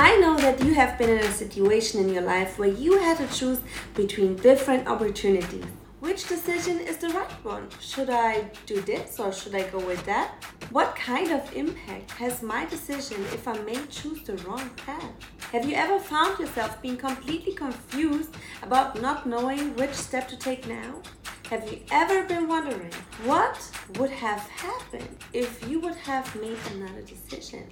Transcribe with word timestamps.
I 0.00 0.16
know 0.18 0.36
that 0.36 0.62
you 0.62 0.74
have 0.74 0.96
been 0.96 1.10
in 1.10 1.18
a 1.18 1.32
situation 1.32 1.98
in 1.98 2.14
your 2.14 2.22
life 2.22 2.56
where 2.56 2.68
you 2.68 2.98
had 2.98 3.18
to 3.18 3.26
choose 3.36 3.58
between 3.96 4.36
different 4.36 4.86
opportunities. 4.86 5.64
Which 5.98 6.28
decision 6.28 6.78
is 6.78 6.98
the 6.98 7.08
right 7.08 7.32
one? 7.44 7.66
Should 7.80 8.08
I 8.08 8.48
do 8.64 8.80
this 8.80 9.18
or 9.18 9.32
should 9.32 9.56
I 9.56 9.68
go 9.70 9.80
with 9.84 10.04
that? 10.06 10.44
What 10.70 10.94
kind 10.94 11.32
of 11.32 11.52
impact 11.52 12.12
has 12.12 12.44
my 12.44 12.64
decision 12.66 13.24
if 13.32 13.48
I 13.48 13.58
may 13.62 13.74
choose 13.90 14.22
the 14.22 14.36
wrong 14.44 14.70
path? 14.86 15.10
Have 15.50 15.68
you 15.68 15.74
ever 15.74 15.98
found 15.98 16.38
yourself 16.38 16.80
being 16.80 16.96
completely 16.96 17.54
confused 17.54 18.36
about 18.62 19.02
not 19.02 19.26
knowing 19.26 19.74
which 19.74 19.94
step 19.94 20.28
to 20.28 20.36
take 20.36 20.68
now? 20.68 21.02
Have 21.50 21.72
you 21.72 21.80
ever 21.90 22.22
been 22.22 22.46
wondering 22.46 22.92
what 23.24 23.58
would 23.98 24.10
have 24.10 24.42
happened 24.48 25.16
if 25.32 25.68
you 25.68 25.80
would 25.80 25.96
have 25.96 26.32
made 26.40 26.58
another 26.72 27.02
decision? 27.02 27.64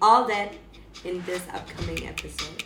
All 0.00 0.26
that 0.28 0.54
in 1.04 1.22
this 1.24 1.42
upcoming 1.52 2.06
episode. 2.06 2.62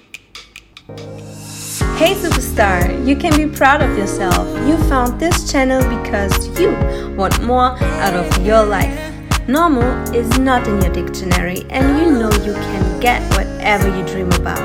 Hey 1.96 2.14
superstar, 2.14 3.06
you 3.06 3.16
can 3.16 3.36
be 3.36 3.46
proud 3.54 3.82
of 3.82 3.96
yourself. 3.96 4.46
You 4.66 4.76
found 4.88 5.20
this 5.20 5.50
channel 5.50 5.80
because 5.98 6.32
you 6.58 6.70
want 7.16 7.42
more 7.42 7.76
out 8.00 8.14
of 8.14 8.46
your 8.46 8.64
life. 8.64 8.98
Normal 9.48 10.14
is 10.14 10.38
not 10.38 10.66
in 10.66 10.80
your 10.80 10.92
dictionary, 10.92 11.64
and 11.70 11.98
you 11.98 12.18
know 12.18 12.30
you 12.44 12.54
can 12.54 13.00
get 13.00 13.22
whatever 13.36 13.88
you 13.96 14.04
dream 14.06 14.30
about. 14.32 14.60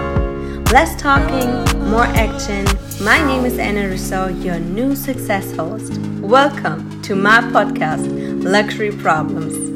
Less 0.72 1.00
talking, 1.00 1.50
more 1.90 2.06
action. 2.06 2.66
My 3.04 3.24
name 3.26 3.46
is 3.46 3.58
Anna 3.60 3.88
Russo, 3.88 4.28
your 4.28 4.60
new 4.60 4.96
success 4.96 5.56
host. 5.56 5.98
Welcome 6.22 7.02
to 7.04 7.16
my 7.16 7.40
podcast, 7.40 8.44
Luxury 8.44 8.92
Problems 8.92 9.75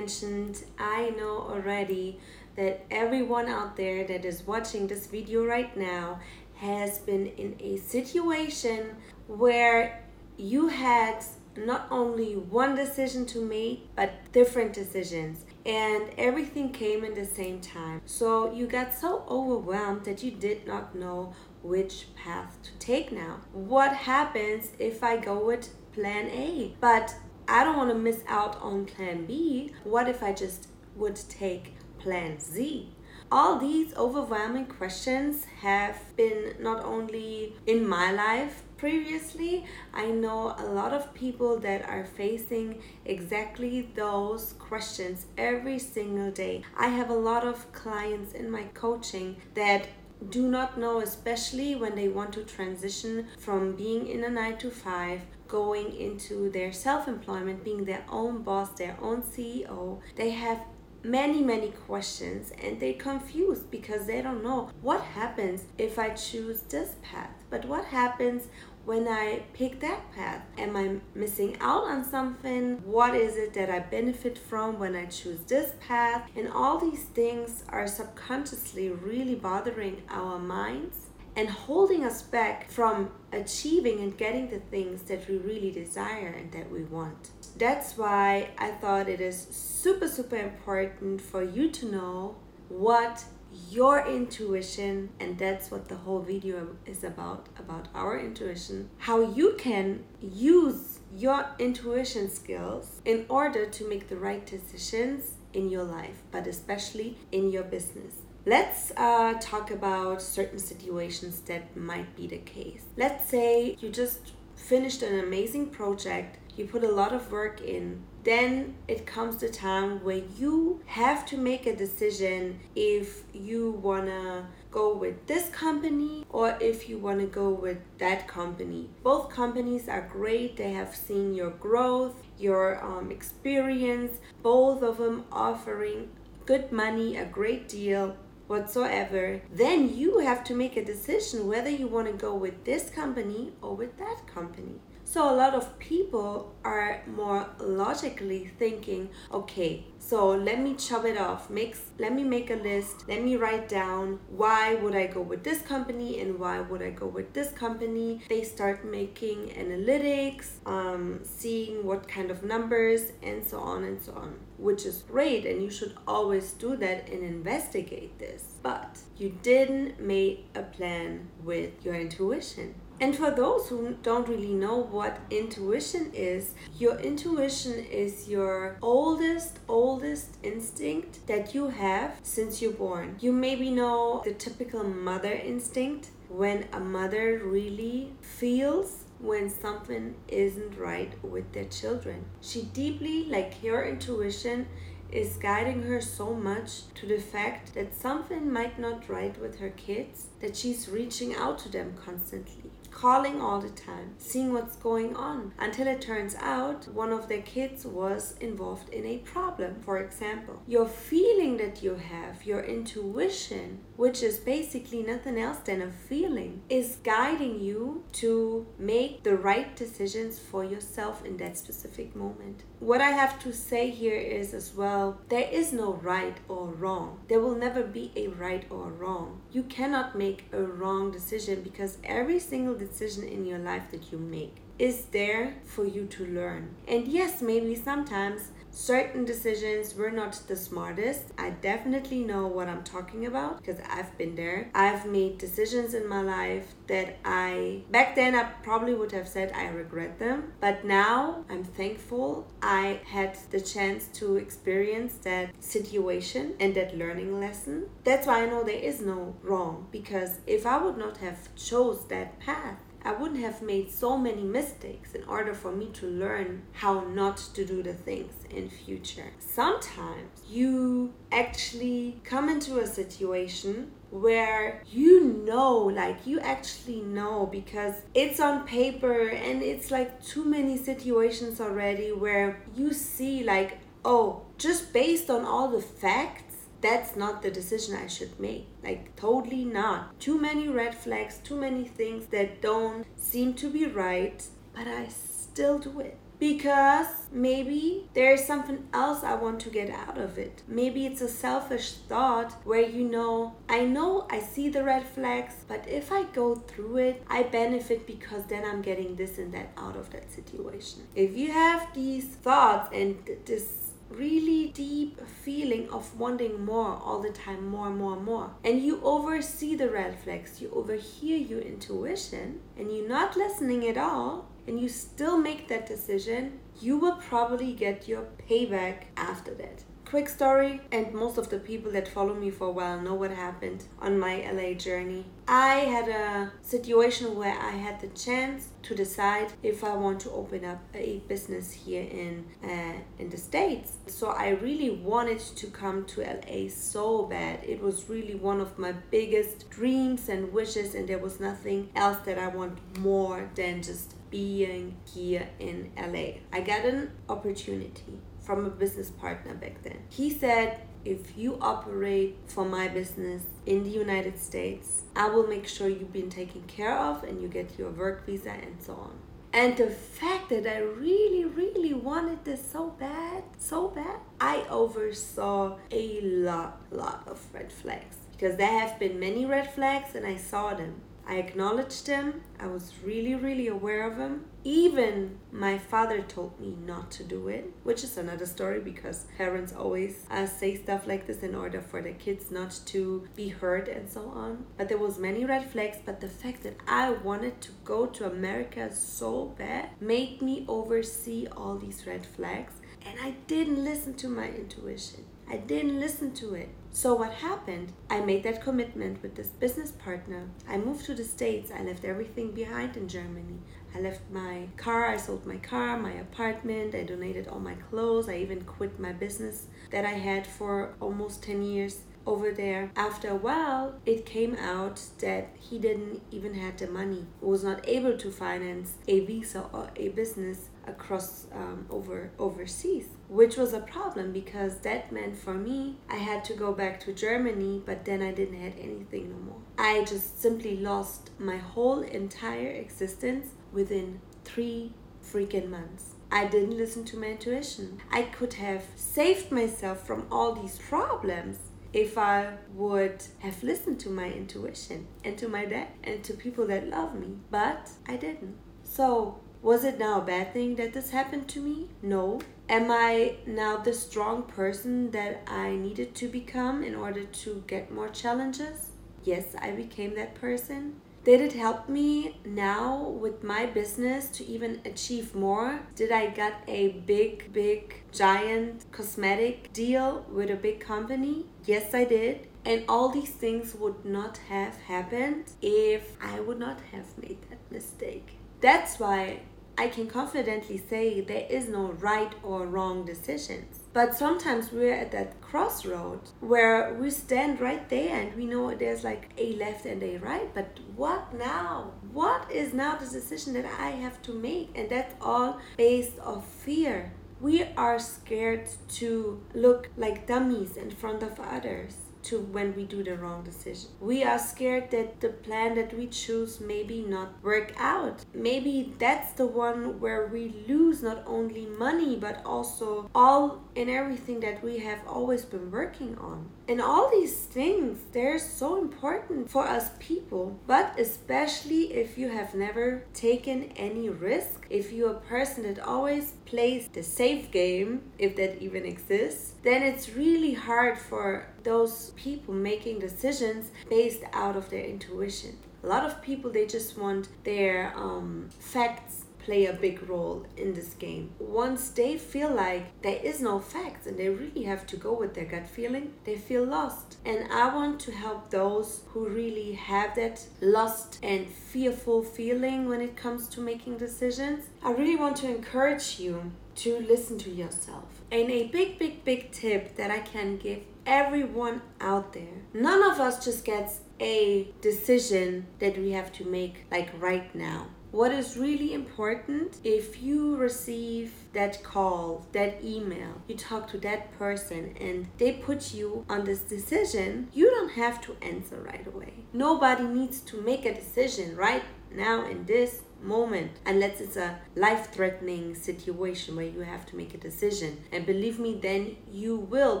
mentioned, 0.00 0.64
I 0.78 1.10
know 1.10 1.46
already 1.52 2.18
that 2.56 2.86
everyone 2.90 3.48
out 3.48 3.76
there 3.76 4.06
that 4.06 4.24
is 4.24 4.46
watching 4.46 4.86
this 4.86 5.06
video 5.06 5.44
right 5.44 5.76
now 5.76 6.20
has 6.54 6.98
been 6.98 7.26
in 7.26 7.54
a 7.60 7.76
situation 7.76 8.96
where 9.26 10.02
you 10.38 10.68
had 10.68 11.22
not 11.54 11.86
only 11.90 12.34
one 12.34 12.74
decision 12.74 13.26
to 13.26 13.44
make, 13.44 13.94
but 13.94 14.10
different 14.32 14.72
decisions. 14.72 15.44
And 15.66 16.08
everything 16.16 16.72
came 16.72 17.04
in 17.04 17.14
the 17.14 17.26
same 17.26 17.60
time. 17.60 18.00
So 18.06 18.50
you 18.52 18.66
got 18.66 18.94
so 18.94 19.24
overwhelmed 19.28 20.04
that 20.06 20.22
you 20.22 20.30
did 20.30 20.66
not 20.66 20.94
know 20.94 21.34
which 21.62 22.06
path 22.16 22.56
to 22.62 22.72
take 22.78 23.12
now. 23.12 23.40
What 23.52 23.92
happens 23.94 24.70
if 24.78 25.04
I 25.04 25.18
go 25.18 25.44
with 25.44 25.68
plan 25.92 26.26
A? 26.28 26.74
But 26.80 27.14
I 27.50 27.64
don't 27.64 27.76
want 27.76 27.90
to 27.90 27.98
miss 27.98 28.22
out 28.28 28.56
on 28.62 28.86
plan 28.86 29.26
B. 29.26 29.72
What 29.82 30.08
if 30.08 30.22
I 30.22 30.32
just 30.32 30.68
would 30.94 31.16
take 31.16 31.74
plan 31.98 32.38
Z? 32.38 32.88
All 33.32 33.58
these 33.58 33.92
overwhelming 33.96 34.66
questions 34.66 35.46
have 35.60 35.98
been 36.16 36.54
not 36.60 36.84
only 36.84 37.56
in 37.66 37.88
my 37.88 38.12
life 38.12 38.62
previously, 38.76 39.66
I 39.92 40.06
know 40.06 40.54
a 40.58 40.64
lot 40.64 40.92
of 40.92 41.12
people 41.12 41.58
that 41.58 41.88
are 41.88 42.04
facing 42.04 42.82
exactly 43.04 43.90
those 43.96 44.54
questions 44.60 45.26
every 45.36 45.80
single 45.80 46.30
day. 46.30 46.62
I 46.78 46.86
have 46.86 47.10
a 47.10 47.14
lot 47.14 47.44
of 47.44 47.72
clients 47.72 48.32
in 48.32 48.48
my 48.48 48.62
coaching 48.74 49.38
that 49.54 49.88
do 50.28 50.48
not 50.48 50.78
know, 50.78 51.00
especially 51.00 51.74
when 51.74 51.96
they 51.96 52.08
want 52.08 52.32
to 52.34 52.44
transition 52.44 53.26
from 53.38 53.74
being 53.74 54.06
in 54.06 54.22
a 54.22 54.28
9 54.28 54.58
to 54.58 54.70
5 54.70 55.20
going 55.50 55.94
into 55.96 56.48
their 56.50 56.72
self 56.72 57.08
employment, 57.08 57.64
being 57.64 57.84
their 57.84 58.04
own 58.08 58.42
boss, 58.42 58.70
their 58.70 58.96
own 59.02 59.22
CEO, 59.22 60.00
they 60.16 60.30
have 60.30 60.60
many, 61.02 61.42
many 61.42 61.68
questions 61.68 62.52
and 62.62 62.78
they're 62.78 62.94
confused 62.94 63.70
because 63.70 64.06
they 64.06 64.20
don't 64.20 64.42
know 64.42 64.70
what 64.82 65.00
happens 65.00 65.64
if 65.78 65.98
I 65.98 66.10
choose 66.10 66.62
this 66.62 66.96
path. 67.02 67.30
But 67.48 67.64
what 67.64 67.86
happens 67.86 68.48
when 68.84 69.08
I 69.08 69.42
pick 69.52 69.80
that 69.80 70.12
path? 70.14 70.42
Am 70.58 70.76
I 70.76 70.96
missing 71.14 71.56
out 71.60 71.84
on 71.84 72.04
something? 72.04 72.82
What 72.84 73.14
is 73.14 73.36
it 73.36 73.54
that 73.54 73.70
I 73.70 73.80
benefit 73.80 74.38
from 74.38 74.78
when 74.78 74.94
I 74.94 75.06
choose 75.06 75.40
this 75.40 75.72
path? 75.80 76.30
And 76.36 76.48
all 76.48 76.78
these 76.78 77.04
things 77.04 77.64
are 77.68 77.86
subconsciously 77.86 78.90
really 78.90 79.34
bothering 79.34 80.02
our 80.10 80.38
minds 80.38 81.09
and 81.36 81.48
holding 81.48 82.04
us 82.04 82.22
back 82.22 82.70
from 82.70 83.10
achieving 83.32 84.00
and 84.00 84.16
getting 84.16 84.48
the 84.48 84.58
things 84.58 85.02
that 85.02 85.28
we 85.28 85.36
really 85.36 85.70
desire 85.70 86.34
and 86.38 86.50
that 86.52 86.70
we 86.70 86.82
want. 86.84 87.30
That's 87.56 87.96
why 87.96 88.50
I 88.58 88.70
thought 88.72 89.08
it 89.08 89.20
is 89.20 89.46
super, 89.50 90.08
super 90.08 90.36
important 90.36 91.20
for 91.20 91.42
you 91.42 91.70
to 91.70 91.86
know 91.86 92.36
what 92.68 93.24
your 93.68 94.06
intuition 94.06 95.10
and 95.18 95.38
that's 95.38 95.70
what 95.70 95.88
the 95.88 95.96
whole 95.96 96.20
video 96.20 96.68
is 96.86 97.02
about 97.02 97.48
about 97.58 97.88
our 97.94 98.18
intuition 98.18 98.88
how 98.98 99.20
you 99.20 99.54
can 99.58 100.04
use 100.20 101.00
your 101.16 101.46
intuition 101.58 102.30
skills 102.30 103.00
in 103.04 103.26
order 103.28 103.66
to 103.66 103.88
make 103.88 104.08
the 104.08 104.16
right 104.16 104.46
decisions 104.46 105.32
in 105.52 105.68
your 105.68 105.82
life 105.82 106.22
but 106.30 106.46
especially 106.46 107.18
in 107.32 107.50
your 107.50 107.64
business 107.64 108.14
Let's 108.46 108.90
uh, 108.96 109.34
talk 109.38 109.70
about 109.70 110.22
certain 110.22 110.58
situations 110.58 111.40
that 111.40 111.76
might 111.76 112.16
be 112.16 112.26
the 112.26 112.38
case. 112.38 112.84
Let's 112.96 113.28
say 113.28 113.76
you 113.80 113.90
just 113.90 114.32
finished 114.56 115.02
an 115.02 115.18
amazing 115.18 115.66
project, 115.66 116.38
you 116.56 116.64
put 116.64 116.82
a 116.82 116.90
lot 116.90 117.12
of 117.12 117.30
work 117.30 117.60
in, 117.60 118.02
then 118.24 118.76
it 118.88 119.04
comes 119.04 119.36
the 119.36 119.50
time 119.50 120.02
where 120.02 120.22
you 120.38 120.80
have 120.86 121.26
to 121.26 121.36
make 121.36 121.66
a 121.66 121.76
decision 121.76 122.60
if 122.74 123.24
you 123.34 123.72
wanna 123.72 124.48
go 124.70 124.94
with 124.94 125.26
this 125.26 125.50
company 125.50 126.24
or 126.30 126.56
if 126.62 126.88
you 126.88 126.96
wanna 126.96 127.26
go 127.26 127.50
with 127.50 127.78
that 127.98 128.26
company. 128.26 128.88
Both 129.02 129.28
companies 129.28 129.86
are 129.86 130.08
great, 130.10 130.56
they 130.56 130.72
have 130.72 130.96
seen 130.96 131.34
your 131.34 131.50
growth, 131.50 132.14
your 132.38 132.82
um, 132.82 133.10
experience, 133.10 134.16
both 134.42 134.82
of 134.82 134.96
them 134.96 135.24
offering 135.30 136.08
good 136.46 136.72
money, 136.72 137.18
a 137.18 137.26
great 137.26 137.68
deal 137.68 138.16
whatsoever, 138.50 139.40
then 139.52 139.96
you 139.96 140.18
have 140.18 140.42
to 140.44 140.54
make 140.54 140.76
a 140.76 140.84
decision 140.84 141.46
whether 141.46 141.70
you 141.70 141.86
want 141.86 142.08
to 142.08 142.12
go 142.12 142.34
with 142.34 142.64
this 142.64 142.90
company 142.90 143.52
or 143.62 143.76
with 143.76 143.96
that 143.96 144.26
company. 144.26 144.74
So 145.04 145.28
a 145.28 145.34
lot 145.34 145.54
of 145.54 145.76
people 145.80 146.54
are 146.62 147.02
more 147.06 147.48
logically 147.58 148.52
thinking, 148.60 149.08
okay, 149.32 149.84
so 149.98 150.28
let 150.28 150.60
me 150.60 150.74
chop 150.74 151.04
it 151.04 151.18
off. 151.18 151.50
Makes 151.50 151.80
let 151.98 152.12
me 152.14 152.22
make 152.22 152.48
a 152.50 152.54
list. 152.54 153.08
Let 153.08 153.24
me 153.24 153.34
write 153.34 153.68
down 153.68 154.20
why 154.28 154.76
would 154.76 154.94
I 154.94 155.08
go 155.08 155.20
with 155.20 155.42
this 155.42 155.62
company 155.62 156.20
and 156.20 156.38
why 156.38 156.60
would 156.60 156.80
I 156.80 156.90
go 156.90 157.06
with 157.06 157.32
this 157.32 157.50
company. 157.50 158.20
They 158.28 158.44
start 158.44 158.84
making 158.84 159.48
analytics, 159.48 160.46
um, 160.64 161.20
seeing 161.24 161.84
what 161.84 162.06
kind 162.06 162.30
of 162.30 162.44
numbers 162.44 163.10
and 163.20 163.44
so 163.44 163.58
on 163.58 163.82
and 163.82 164.00
so 164.00 164.12
on, 164.12 164.38
which 164.60 164.84
is 164.84 165.02
great 165.02 165.46
and 165.46 165.62
you 165.62 165.70
should 165.70 165.96
always 166.06 166.52
do 166.52 166.76
that 166.76 167.08
and 167.08 167.22
investigate 167.22 168.18
this. 168.18 168.44
But 168.62 168.98
you 169.16 169.38
didn't 169.42 170.00
make 170.00 170.48
a 170.54 170.62
plan 170.62 171.28
with 171.42 171.84
your 171.84 171.94
intuition. 171.94 172.74
And 173.00 173.16
for 173.16 173.30
those 173.30 173.68
who 173.70 173.96
don't 174.02 174.28
really 174.28 174.52
know 174.52 174.76
what 174.76 175.20
intuition 175.30 176.10
is, 176.12 176.54
your 176.78 176.98
intuition 176.98 177.82
is 177.86 178.28
your 178.28 178.76
oldest, 178.82 179.58
oldest 179.68 180.36
instinct 180.42 181.26
that 181.26 181.54
you 181.54 181.68
have 181.68 182.18
since 182.22 182.60
you're 182.60 182.72
born. 182.72 183.16
You 183.18 183.32
maybe 183.32 183.70
know 183.70 184.20
the 184.22 184.34
typical 184.34 184.84
mother 184.84 185.32
instinct 185.32 186.10
when 186.28 186.66
a 186.74 186.80
mother 186.80 187.40
really 187.42 188.12
feels 188.20 188.99
when 189.20 189.50
something 189.50 190.14
isn't 190.28 190.78
right 190.78 191.12
with 191.22 191.52
their 191.52 191.66
children. 191.66 192.24
She 192.40 192.62
deeply, 192.62 193.24
like 193.24 193.62
her 193.62 193.84
intuition, 193.84 194.66
is 195.12 195.36
guiding 195.36 195.82
her 195.82 196.00
so 196.00 196.34
much 196.34 196.92
to 196.94 197.06
the 197.06 197.18
fact 197.18 197.74
that 197.74 197.94
something 197.94 198.52
might 198.52 198.78
not 198.78 199.08
right 199.08 199.38
with 199.40 199.58
her 199.58 199.70
kids 199.70 200.28
that 200.40 200.56
she's 200.56 200.88
reaching 200.88 201.34
out 201.34 201.58
to 201.58 201.68
them 201.68 201.94
constantly 202.04 202.70
calling 202.90 203.40
all 203.40 203.60
the 203.60 203.70
time, 203.70 204.14
seeing 204.18 204.52
what's 204.52 204.76
going 204.76 205.16
on, 205.16 205.52
until 205.58 205.86
it 205.86 206.00
turns 206.00 206.34
out 206.36 206.86
one 206.88 207.12
of 207.12 207.28
their 207.28 207.42
kids 207.42 207.86
was 207.86 208.34
involved 208.40 208.88
in 208.90 209.06
a 209.06 209.18
problem. 209.18 209.76
For 209.82 209.98
example, 209.98 210.62
your 210.66 210.86
feeling 210.86 211.56
that 211.58 211.82
you 211.82 211.94
have, 211.94 212.44
your 212.44 212.60
intuition, 212.60 213.80
which 214.00 214.22
is 214.22 214.38
basically 214.38 215.02
nothing 215.02 215.38
else 215.38 215.58
than 215.58 215.82
a 215.82 215.90
feeling, 215.90 216.62
is 216.70 216.96
guiding 217.04 217.60
you 217.60 218.02
to 218.10 218.66
make 218.78 219.22
the 219.24 219.36
right 219.36 219.76
decisions 219.76 220.38
for 220.38 220.64
yourself 220.64 221.22
in 221.22 221.36
that 221.36 221.58
specific 221.58 222.16
moment. 222.16 222.62
What 222.78 223.02
I 223.02 223.10
have 223.10 223.38
to 223.42 223.52
say 223.52 223.90
here 223.90 224.16
is 224.16 224.54
as 224.54 224.72
well 224.74 225.20
there 225.28 225.46
is 225.52 225.74
no 225.74 225.92
right 225.92 226.38
or 226.48 226.68
wrong. 226.68 227.18
There 227.28 227.40
will 227.40 227.56
never 227.56 227.82
be 227.82 228.10
a 228.16 228.28
right 228.28 228.64
or 228.70 228.88
wrong. 228.88 229.42
You 229.52 229.64
cannot 229.64 230.16
make 230.16 230.46
a 230.50 230.62
wrong 230.62 231.10
decision 231.10 231.60
because 231.60 231.98
every 232.02 232.38
single 232.38 232.76
decision 232.76 233.24
in 233.24 233.44
your 233.44 233.58
life 233.58 233.90
that 233.90 234.10
you 234.10 234.16
make 234.16 234.62
is 234.78 235.04
there 235.12 235.56
for 235.62 235.84
you 235.84 236.06
to 236.06 236.24
learn. 236.24 236.74
And 236.88 237.06
yes, 237.06 237.42
maybe 237.42 237.74
sometimes 237.74 238.52
certain 238.70 239.24
decisions 239.24 239.94
were 239.94 240.10
not 240.10 240.40
the 240.48 240.56
smartest. 240.56 241.24
I 241.38 241.50
definitely 241.50 242.22
know 242.24 242.46
what 242.46 242.68
I'm 242.68 242.82
talking 242.82 243.26
about 243.26 243.58
because 243.58 243.80
I've 243.88 244.16
been 244.16 244.36
there. 244.36 244.70
I've 244.74 245.06
made 245.06 245.38
decisions 245.38 245.94
in 245.94 246.08
my 246.08 246.22
life 246.22 246.74
that 246.86 247.18
I, 247.24 247.82
back 247.90 248.14
then, 248.14 248.34
I 248.34 248.44
probably 248.62 248.94
would 248.94 249.12
have 249.12 249.28
said 249.28 249.52
I 249.52 249.68
regret 249.68 250.18
them. 250.18 250.52
But 250.60 250.84
now 250.84 251.44
I'm 251.48 251.64
thankful 251.64 252.46
I 252.62 253.00
had 253.06 253.36
the 253.50 253.60
chance 253.60 254.08
to 254.14 254.36
experience 254.36 255.14
that 255.22 255.50
situation 255.60 256.54
and 256.60 256.74
that 256.74 256.96
learning 256.96 257.38
lesson. 257.38 257.86
That's 258.04 258.26
why 258.26 258.42
I 258.42 258.46
know 258.46 258.64
there 258.64 258.74
is 258.74 259.00
no 259.00 259.36
wrong 259.42 259.88
because 259.90 260.38
if 260.46 260.66
I 260.66 260.82
would 260.82 260.98
not 260.98 261.18
have 261.18 261.54
chose 261.56 262.06
that 262.08 262.38
path, 262.40 262.78
I 263.02 263.12
wouldn't 263.12 263.40
have 263.40 263.62
made 263.62 263.90
so 263.90 264.16
many 264.16 264.42
mistakes 264.42 265.14
in 265.14 265.24
order 265.24 265.54
for 265.54 265.72
me 265.72 265.86
to 265.94 266.06
learn 266.06 266.62
how 266.72 267.00
not 267.00 267.38
to 267.54 267.64
do 267.64 267.82
the 267.82 267.94
things 267.94 268.34
in 268.50 268.68
future. 268.68 269.32
Sometimes 269.38 270.28
you 270.48 271.14
actually 271.32 272.20
come 272.24 272.48
into 272.48 272.78
a 272.78 272.86
situation 272.86 273.92
where 274.10 274.82
you 274.90 275.22
know 275.46 275.76
like 275.78 276.26
you 276.26 276.40
actually 276.40 277.00
know 277.00 277.46
because 277.50 277.94
it's 278.12 278.40
on 278.40 278.66
paper 278.66 279.28
and 279.28 279.62
it's 279.62 279.90
like 279.90 280.22
too 280.22 280.44
many 280.44 280.76
situations 280.76 281.60
already 281.60 282.10
where 282.10 282.60
you 282.74 282.92
see 282.92 283.44
like 283.44 283.78
oh 284.04 284.42
just 284.58 284.92
based 284.92 285.30
on 285.30 285.44
all 285.44 285.68
the 285.68 285.80
facts 285.80 286.49
that's 286.80 287.16
not 287.16 287.42
the 287.42 287.50
decision 287.50 287.94
I 287.94 288.06
should 288.06 288.38
make. 288.38 288.68
Like, 288.82 289.14
totally 289.16 289.64
not. 289.64 290.18
Too 290.20 290.40
many 290.40 290.68
red 290.68 290.94
flags, 290.94 291.38
too 291.38 291.56
many 291.56 291.84
things 291.84 292.26
that 292.26 292.62
don't 292.62 293.06
seem 293.16 293.54
to 293.54 293.70
be 293.70 293.86
right, 293.86 294.42
but 294.74 294.86
I 294.86 295.08
still 295.08 295.78
do 295.78 296.00
it. 296.00 296.16
Because 296.38 297.26
maybe 297.30 298.08
there's 298.14 298.46
something 298.46 298.88
else 298.94 299.22
I 299.22 299.34
want 299.34 299.60
to 299.60 299.68
get 299.68 299.90
out 299.90 300.16
of 300.16 300.38
it. 300.38 300.62
Maybe 300.66 301.04
it's 301.04 301.20
a 301.20 301.28
selfish 301.28 301.92
thought 302.08 302.52
where 302.64 302.80
you 302.80 303.06
know, 303.06 303.56
I 303.68 303.84
know 303.84 304.26
I 304.30 304.40
see 304.40 304.70
the 304.70 304.82
red 304.82 305.06
flags, 305.06 305.56
but 305.68 305.86
if 305.86 306.10
I 306.10 306.22
go 306.22 306.54
through 306.54 306.96
it, 306.96 307.22
I 307.28 307.42
benefit 307.42 308.06
because 308.06 308.44
then 308.46 308.64
I'm 308.64 308.80
getting 308.80 309.16
this 309.16 309.36
and 309.36 309.52
that 309.52 309.72
out 309.76 309.96
of 309.96 310.08
that 310.12 310.32
situation. 310.32 311.02
If 311.14 311.36
you 311.36 311.52
have 311.52 311.92
these 311.92 312.24
thoughts 312.24 312.88
and 312.90 313.18
this 313.44 313.79
really 314.10 314.68
deep 314.68 315.20
feeling 315.26 315.88
of 315.90 316.18
wanting 316.18 316.64
more 316.64 317.00
all 317.02 317.20
the 317.20 317.30
time, 317.30 317.68
more, 317.68 317.90
more, 317.90 318.16
more. 318.16 318.50
And 318.64 318.82
you 318.82 319.00
oversee 319.02 319.74
the 319.74 319.88
red 319.88 320.18
flags, 320.18 320.60
you 320.60 320.70
overhear 320.74 321.38
your 321.38 321.60
intuition, 321.60 322.60
and 322.76 322.92
you're 322.92 323.08
not 323.08 323.36
listening 323.36 323.88
at 323.88 323.96
all, 323.96 324.48
and 324.66 324.80
you 324.80 324.88
still 324.88 325.38
make 325.38 325.68
that 325.68 325.86
decision, 325.86 326.60
you 326.80 326.98
will 326.98 327.16
probably 327.16 327.72
get 327.72 328.08
your 328.08 328.26
payback 328.48 329.04
after 329.16 329.54
that 329.54 329.84
quick 330.10 330.28
story, 330.28 330.80
and 330.90 331.14
most 331.14 331.38
of 331.38 331.48
the 331.50 331.58
people 331.60 331.92
that 331.92 332.08
follow 332.08 332.34
me 332.34 332.50
for 332.50 332.66
a 332.66 332.70
while 332.72 333.00
know 333.00 333.14
what 333.14 333.30
happened 333.30 333.84
on 334.00 334.18
my 334.18 334.42
LA 334.52 334.74
journey. 334.74 335.24
I 335.46 335.74
had 335.94 336.08
a 336.08 336.50
situation 336.62 337.36
where 337.36 337.56
I 337.56 337.70
had 337.70 338.00
the 338.00 338.08
chance 338.08 338.70
to 338.82 338.94
decide 338.96 339.52
if 339.62 339.84
I 339.84 339.94
want 339.94 340.18
to 340.22 340.30
open 340.32 340.64
up 340.64 340.80
a 340.94 341.22
business 341.28 341.70
here 341.70 342.02
in 342.02 342.44
uh, 342.64 342.98
in 343.20 343.30
the 343.30 343.36
states. 343.36 343.98
So 344.08 344.30
I 344.30 344.48
really 344.48 344.90
wanted 344.90 345.38
to 345.38 345.66
come 345.68 346.04
to 346.06 346.22
LA 346.22 346.68
so 346.68 347.26
bad. 347.26 347.60
It 347.62 347.80
was 347.80 348.08
really 348.08 348.34
one 348.34 348.60
of 348.60 348.78
my 348.80 348.92
biggest 349.12 349.70
dreams 349.70 350.28
and 350.28 350.52
wishes, 350.52 350.96
and 350.96 351.08
there 351.08 351.18
was 351.20 351.38
nothing 351.38 351.88
else 351.94 352.18
that 352.24 352.36
I 352.36 352.48
want 352.48 352.78
more 352.98 353.48
than 353.54 353.80
just 353.80 354.16
being 354.30 354.96
here 355.12 355.48
in 355.58 355.92
LA. 355.96 356.40
I 356.52 356.60
got 356.60 356.84
an 356.84 357.12
opportunity 357.28 358.18
from 358.40 358.64
a 358.64 358.70
business 358.70 359.10
partner 359.10 359.54
back 359.54 359.82
then. 359.82 359.98
He 360.08 360.30
said, 360.30 360.80
if 361.04 361.36
you 361.36 361.56
operate 361.60 362.36
for 362.46 362.64
my 362.64 362.88
business 362.88 363.42
in 363.64 363.84
the 363.84 363.90
United 363.90 364.38
States, 364.38 365.04
I 365.16 365.28
will 365.28 365.46
make 365.46 365.66
sure 365.66 365.88
you've 365.88 366.12
been 366.12 366.30
taken 366.30 366.62
care 366.62 366.96
of 366.96 367.24
and 367.24 367.40
you 367.40 367.48
get 367.48 367.78
your 367.78 367.90
work 367.90 368.26
visa 368.26 368.50
and 368.50 368.80
so 368.80 368.94
on. 368.94 369.12
And 369.52 369.76
the 369.76 369.88
fact 369.88 370.50
that 370.50 370.66
I 370.66 370.78
really, 370.78 371.44
really 371.44 371.92
wanted 371.92 372.44
this 372.44 372.70
so 372.70 372.90
bad, 372.90 373.42
so 373.58 373.88
bad, 373.88 374.20
I 374.40 374.64
oversaw 374.70 375.76
a 375.90 376.20
lot, 376.20 376.80
lot 376.90 377.26
of 377.26 377.44
red 377.52 377.72
flags. 377.72 378.16
Because 378.32 378.56
there 378.56 378.78
have 378.78 378.98
been 378.98 379.18
many 379.18 379.44
red 379.44 379.72
flags 379.74 380.14
and 380.14 380.24
I 380.24 380.36
saw 380.36 380.74
them. 380.74 381.00
I 381.30 381.34
acknowledged 381.34 382.08
them. 382.08 382.40
I 382.58 382.66
was 382.66 382.92
really, 383.04 383.36
really 383.36 383.68
aware 383.68 384.04
of 384.10 384.16
them. 384.16 384.46
Even 384.64 385.38
my 385.52 385.78
father 385.78 386.22
told 386.22 386.58
me 386.58 386.76
not 386.84 387.12
to 387.12 387.22
do 387.22 387.46
it, 387.46 387.72
which 387.84 388.02
is 388.02 388.18
another 388.18 388.46
story 388.46 388.80
because 388.80 389.26
parents 389.38 389.72
always 389.72 390.26
uh, 390.28 390.46
say 390.46 390.74
stuff 390.74 391.06
like 391.06 391.28
this 391.28 391.44
in 391.44 391.54
order 391.54 391.80
for 391.80 392.02
their 392.02 392.14
kids 392.14 392.50
not 392.50 392.76
to 392.86 393.28
be 393.36 393.48
hurt 393.48 393.86
and 393.86 394.10
so 394.10 394.22
on. 394.34 394.66
But 394.76 394.88
there 394.88 394.98
was 394.98 395.20
many 395.20 395.44
red 395.44 395.70
flags. 395.70 395.98
But 396.04 396.20
the 396.20 396.28
fact 396.28 396.64
that 396.64 396.78
I 396.88 397.10
wanted 397.10 397.60
to 397.60 397.70
go 397.84 398.06
to 398.06 398.26
America 398.26 398.92
so 398.92 399.54
bad 399.56 399.90
made 400.00 400.42
me 400.42 400.64
oversee 400.66 401.46
all 401.56 401.78
these 401.78 402.08
red 402.08 402.26
flags, 402.26 402.72
and 403.06 403.20
I 403.22 403.36
didn't 403.46 403.84
listen 403.84 404.14
to 404.14 404.28
my 404.28 404.48
intuition. 404.48 405.26
I 405.48 405.58
didn't 405.58 406.00
listen 406.00 406.32
to 406.34 406.54
it. 406.54 406.70
So, 406.92 407.14
what 407.14 407.32
happened? 407.34 407.92
I 408.10 408.20
made 408.20 408.42
that 408.42 408.62
commitment 408.62 409.22
with 409.22 409.36
this 409.36 409.48
business 409.48 409.92
partner. 409.92 410.48
I 410.68 410.76
moved 410.76 411.04
to 411.06 411.14
the 411.14 411.24
States. 411.24 411.70
I 411.70 411.82
left 411.82 412.04
everything 412.04 412.50
behind 412.50 412.96
in 412.96 413.08
Germany. 413.08 413.60
I 413.94 414.00
left 414.00 414.22
my 414.30 414.68
car, 414.76 415.06
I 415.06 415.16
sold 415.16 415.46
my 415.46 415.56
car, 415.56 415.96
my 415.96 416.12
apartment, 416.12 416.94
I 416.94 417.02
donated 417.04 417.48
all 417.48 417.60
my 417.60 417.74
clothes. 417.74 418.28
I 418.28 418.36
even 418.36 418.62
quit 418.62 418.98
my 418.98 419.12
business 419.12 419.66
that 419.90 420.04
I 420.04 420.10
had 420.10 420.46
for 420.46 420.94
almost 421.00 421.42
10 421.42 421.62
years 421.62 422.00
over 422.26 422.50
there. 422.52 422.90
After 422.96 423.28
a 423.28 423.36
while, 423.36 423.94
it 424.04 424.26
came 424.26 424.54
out 424.56 425.00
that 425.20 425.48
he 425.58 425.78
didn't 425.78 426.22
even 426.30 426.54
have 426.54 426.76
the 426.76 426.86
money, 426.86 427.26
was 427.40 427.64
not 427.64 427.88
able 427.88 428.16
to 428.18 428.30
finance 428.30 428.94
a 429.08 429.20
visa 429.20 429.66
or 429.72 429.90
a 429.96 430.08
business 430.08 430.69
across 430.86 431.46
um, 431.52 431.86
over 431.90 432.30
overseas 432.38 433.08
which 433.28 433.56
was 433.56 433.72
a 433.72 433.80
problem 433.80 434.32
because 434.32 434.78
that 434.78 435.12
meant 435.12 435.36
for 435.36 435.54
me 435.54 435.96
i 436.08 436.16
had 436.16 436.44
to 436.44 436.54
go 436.54 436.72
back 436.72 436.98
to 436.98 437.12
germany 437.12 437.82
but 437.84 438.04
then 438.04 438.22
i 438.22 438.32
didn't 438.32 438.60
have 438.60 438.74
anything 438.78 439.30
no 439.30 439.36
more 439.36 439.60
i 439.78 440.04
just 440.04 440.40
simply 440.40 440.76
lost 440.76 441.30
my 441.38 441.56
whole 441.56 442.00
entire 442.00 442.70
existence 442.70 443.48
within 443.72 444.20
three 444.44 444.92
freaking 445.24 445.68
months 445.68 446.14
I 446.32 446.46
didn't 446.46 446.76
listen 446.76 447.04
to 447.06 447.16
my 447.16 447.28
intuition. 447.30 448.00
I 448.12 448.22
could 448.22 448.54
have 448.54 448.84
saved 448.94 449.50
myself 449.50 450.06
from 450.06 450.28
all 450.30 450.52
these 450.52 450.78
problems 450.78 451.58
if 451.92 452.16
I 452.16 452.56
would 452.74 453.24
have 453.40 453.62
listened 453.62 453.98
to 454.00 454.10
my 454.10 454.30
intuition 454.30 455.08
and 455.24 455.36
to 455.38 455.48
my 455.48 455.64
dad 455.64 455.88
and 456.04 456.22
to 456.24 456.34
people 456.34 456.66
that 456.68 456.88
love 456.88 457.14
me, 457.14 457.38
but 457.50 457.90
I 458.06 458.16
didn't. 458.16 458.56
So 458.84 459.40
was 459.62 459.84
it 459.84 459.98
now 459.98 460.18
a 460.18 460.24
bad 460.24 460.52
thing 460.52 460.76
that 460.76 460.92
this 460.92 461.10
happened 461.10 461.48
to 461.48 461.60
me? 461.60 461.88
No. 462.02 462.40
Am 462.68 462.90
I 462.90 463.36
now 463.46 463.76
the 463.78 463.92
strong 463.92 464.44
person 464.44 465.10
that 465.10 465.42
I 465.46 465.74
needed 465.74 466.14
to 466.16 466.28
become 466.28 466.82
in 466.82 466.94
order 466.94 467.24
to 467.24 467.64
get 467.66 467.92
more 467.92 468.08
challenges? 468.08 468.90
Yes, 469.22 469.54
I 469.60 469.72
became 469.72 470.14
that 470.14 470.34
person. 470.34 471.00
Did 471.22 471.42
it 471.42 471.52
help 471.52 471.88
me 471.88 472.40
now 472.46 472.96
with 472.96 473.44
my 473.44 473.66
business 473.66 474.30
to 474.30 474.46
even 474.46 474.80
achieve 474.86 475.34
more? 475.34 475.80
Did 475.94 476.10
I 476.12 476.28
get 476.28 476.62
a 476.66 476.88
big, 477.06 477.52
big, 477.52 478.02
giant 478.10 478.86
cosmetic 478.90 479.70
deal 479.74 480.24
with 480.32 480.50
a 480.50 480.56
big 480.56 480.80
company? 480.80 481.44
Yes, 481.66 481.92
I 481.92 482.04
did. 482.04 482.48
And 482.64 482.84
all 482.88 483.10
these 483.10 483.30
things 483.30 483.74
would 483.74 484.02
not 484.04 484.38
have 484.48 484.76
happened 484.76 485.44
if 485.60 486.16
I 486.22 486.40
would 486.40 486.58
not 486.58 486.80
have 486.92 487.06
made 487.18 487.42
that 487.50 487.58
mistake. 487.70 488.36
That's 488.60 488.98
why 488.98 489.40
I 489.78 489.88
can 489.88 490.06
confidently 490.06 490.76
say 490.76 491.20
there 491.20 491.46
is 491.48 491.68
no 491.68 491.92
right 491.92 492.32
or 492.42 492.66
wrong 492.66 493.04
decisions. 493.04 493.80
But 493.92 494.14
sometimes 494.14 494.70
we're 494.70 494.94
at 494.94 495.10
that 495.12 495.40
crossroad 495.40 496.20
where 496.40 496.94
we 496.94 497.10
stand 497.10 497.60
right 497.60 497.88
there 497.88 498.14
and 498.20 498.34
we 498.36 498.46
know 498.46 498.74
there's 498.74 499.04
like 499.04 499.30
a 499.38 499.54
left 499.56 499.86
and 499.86 500.02
a 500.02 500.18
right. 500.18 500.52
But 500.54 500.78
what 500.94 501.34
now? 501.34 501.92
What 502.12 502.50
is 502.50 502.74
now 502.74 502.96
the 502.96 503.06
decision 503.06 503.54
that 503.54 503.66
I 503.66 503.90
have 503.90 504.20
to 504.22 504.32
make? 504.32 504.70
And 504.74 504.88
that's 504.90 505.14
all 505.20 505.58
based 505.76 506.18
off 506.20 506.46
fear. 506.46 507.12
We 507.40 507.64
are 507.76 507.98
scared 507.98 508.68
to 509.00 509.42
look 509.54 509.88
like 509.96 510.26
dummies 510.26 510.76
in 510.76 510.90
front 510.90 511.22
of 511.22 511.40
others 511.40 511.96
to 512.24 512.40
when 512.40 512.74
we 512.74 512.84
do 512.84 513.02
the 513.02 513.16
wrong 513.16 513.42
decision. 513.44 513.90
We 514.00 514.24
are 514.24 514.38
scared 514.38 514.90
that 514.90 515.20
the 515.20 515.30
plan 515.30 515.74
that 515.76 515.96
we 515.96 516.06
choose 516.06 516.60
maybe 516.60 517.02
not 517.02 517.42
work 517.42 517.72
out. 517.78 518.24
Maybe 518.34 518.94
that's 518.98 519.32
the 519.32 519.46
one 519.46 520.00
where 520.00 520.26
we 520.26 520.64
lose 520.68 521.02
not 521.02 521.22
only 521.26 521.66
money 521.66 522.16
but 522.16 522.44
also 522.44 523.10
all 523.14 523.62
and 523.76 523.90
everything 523.90 524.40
that 524.40 524.62
we 524.62 524.78
have 524.78 525.00
always 525.06 525.44
been 525.44 525.70
working 525.70 526.16
on. 526.18 526.50
And 526.70 526.80
all 526.80 527.10
these 527.10 527.34
things, 527.34 527.98
they're 528.12 528.38
so 528.38 528.80
important 528.80 529.50
for 529.50 529.66
us 529.66 529.90
people, 529.98 530.56
but 530.68 530.94
especially 531.00 531.92
if 531.94 532.16
you 532.16 532.28
have 532.28 532.54
never 532.54 533.02
taken 533.12 533.64
any 533.74 534.08
risk, 534.08 534.68
if 534.70 534.92
you're 534.92 535.10
a 535.10 535.20
person 535.34 535.64
that 535.64 535.80
always 535.80 536.30
plays 536.46 536.86
the 536.86 537.02
safe 537.02 537.50
game, 537.50 538.02
if 538.20 538.36
that 538.36 538.62
even 538.62 538.86
exists, 538.86 539.54
then 539.64 539.82
it's 539.82 540.10
really 540.10 540.54
hard 540.54 540.96
for 540.96 541.48
those 541.64 542.10
people 542.10 542.54
making 542.54 543.00
decisions 543.00 543.72
based 543.88 544.22
out 544.32 544.54
of 544.54 544.70
their 544.70 544.84
intuition. 544.84 545.56
A 545.82 545.88
lot 545.88 546.04
of 546.04 546.22
people, 546.22 546.52
they 546.52 546.66
just 546.66 546.96
want 546.96 547.26
their 547.42 547.92
um, 547.96 548.48
facts 548.60 549.19
play 549.50 549.66
a 549.66 549.72
big 549.72 550.08
role 550.08 550.46
in 550.56 550.74
this 550.74 550.94
game. 550.94 551.28
Once 551.40 551.88
they 551.90 552.16
feel 552.16 552.50
like 552.54 552.84
there 553.02 553.18
is 553.20 553.40
no 553.40 553.58
facts 553.58 554.06
and 554.06 554.16
they 554.16 554.28
really 554.28 554.62
have 554.62 554.86
to 554.86 554.96
go 554.96 555.12
with 555.12 555.34
their 555.34 555.44
gut 555.44 555.66
feeling, 555.66 556.12
they 556.24 556.36
feel 556.36 556.64
lost. 556.64 557.16
And 557.24 557.50
I 557.52 557.74
want 557.74 557.98
to 558.02 558.12
help 558.12 558.50
those 558.50 559.02
who 559.08 559.28
really 559.28 559.72
have 559.72 560.14
that 560.14 560.46
lost 560.60 561.18
and 561.20 561.48
fearful 561.48 562.22
feeling 562.22 562.88
when 562.88 563.00
it 563.00 563.16
comes 563.16 563.48
to 563.48 563.60
making 563.60 563.98
decisions. 563.98 564.66
I 564.84 564.92
really 564.92 565.16
want 565.16 565.36
to 565.38 565.48
encourage 565.48 566.20
you 566.20 566.52
to 566.76 567.00
listen 567.00 567.36
to 567.38 567.50
yourself. 567.50 568.04
And 568.30 568.52
a 568.52 568.68
big, 568.68 569.00
big, 569.00 569.24
big 569.24 569.50
tip 569.50 569.96
that 569.96 570.12
I 570.12 570.20
can 570.20 570.58
give 570.58 570.82
everyone 571.06 571.80
out 571.98 572.34
there 572.34 572.56
none 572.74 573.02
of 573.02 573.18
us 573.18 573.42
just 573.42 573.64
gets 573.64 574.00
a 574.20 574.68
decision 574.82 575.66
that 575.78 575.96
we 575.96 576.10
have 576.12 576.30
to 576.30 576.44
make 576.44 576.84
like 576.90 577.08
right 577.18 577.52
now 577.54 577.86
what 578.12 578.32
is 578.32 578.56
really 578.56 578.92
important 578.92 579.78
if 579.84 580.22
you 580.22 580.56
receive 580.56 581.32
that 581.52 581.82
call, 581.82 582.46
that 582.52 582.82
email, 582.82 583.42
you 583.46 583.56
talk 583.56 583.88
to 583.90 583.98
that 583.98 584.32
person 584.38 584.94
and 585.00 585.28
they 585.38 585.52
put 585.52 585.94
you 585.94 586.24
on 586.28 586.44
this 586.44 586.60
decision, 586.60 587.48
you 587.52 587.70
don't 587.70 587.92
have 587.92 588.20
to 588.22 588.36
answer 588.42 588.82
right 588.82 589.06
away. 589.06 589.32
Nobody 589.52 590.04
needs 590.04 590.40
to 590.40 590.60
make 590.60 590.84
a 590.84 590.94
decision 590.94 591.56
right 591.56 591.84
now 592.12 592.46
in 592.46 592.66
this 592.66 593.02
moment 593.22 593.70
unless 593.86 594.20
it's 594.20 594.36
a 594.36 594.58
life 594.76 595.12
threatening 595.12 595.74
situation 595.74 596.56
where 596.56 596.66
you 596.66 596.80
have 596.80 597.04
to 597.06 597.16
make 597.16 597.34
a 597.34 597.38
decision 597.38 597.98
and 598.12 598.26
believe 598.26 598.58
me 598.58 598.78
then 598.80 599.16
you 599.30 599.56
will 599.56 600.00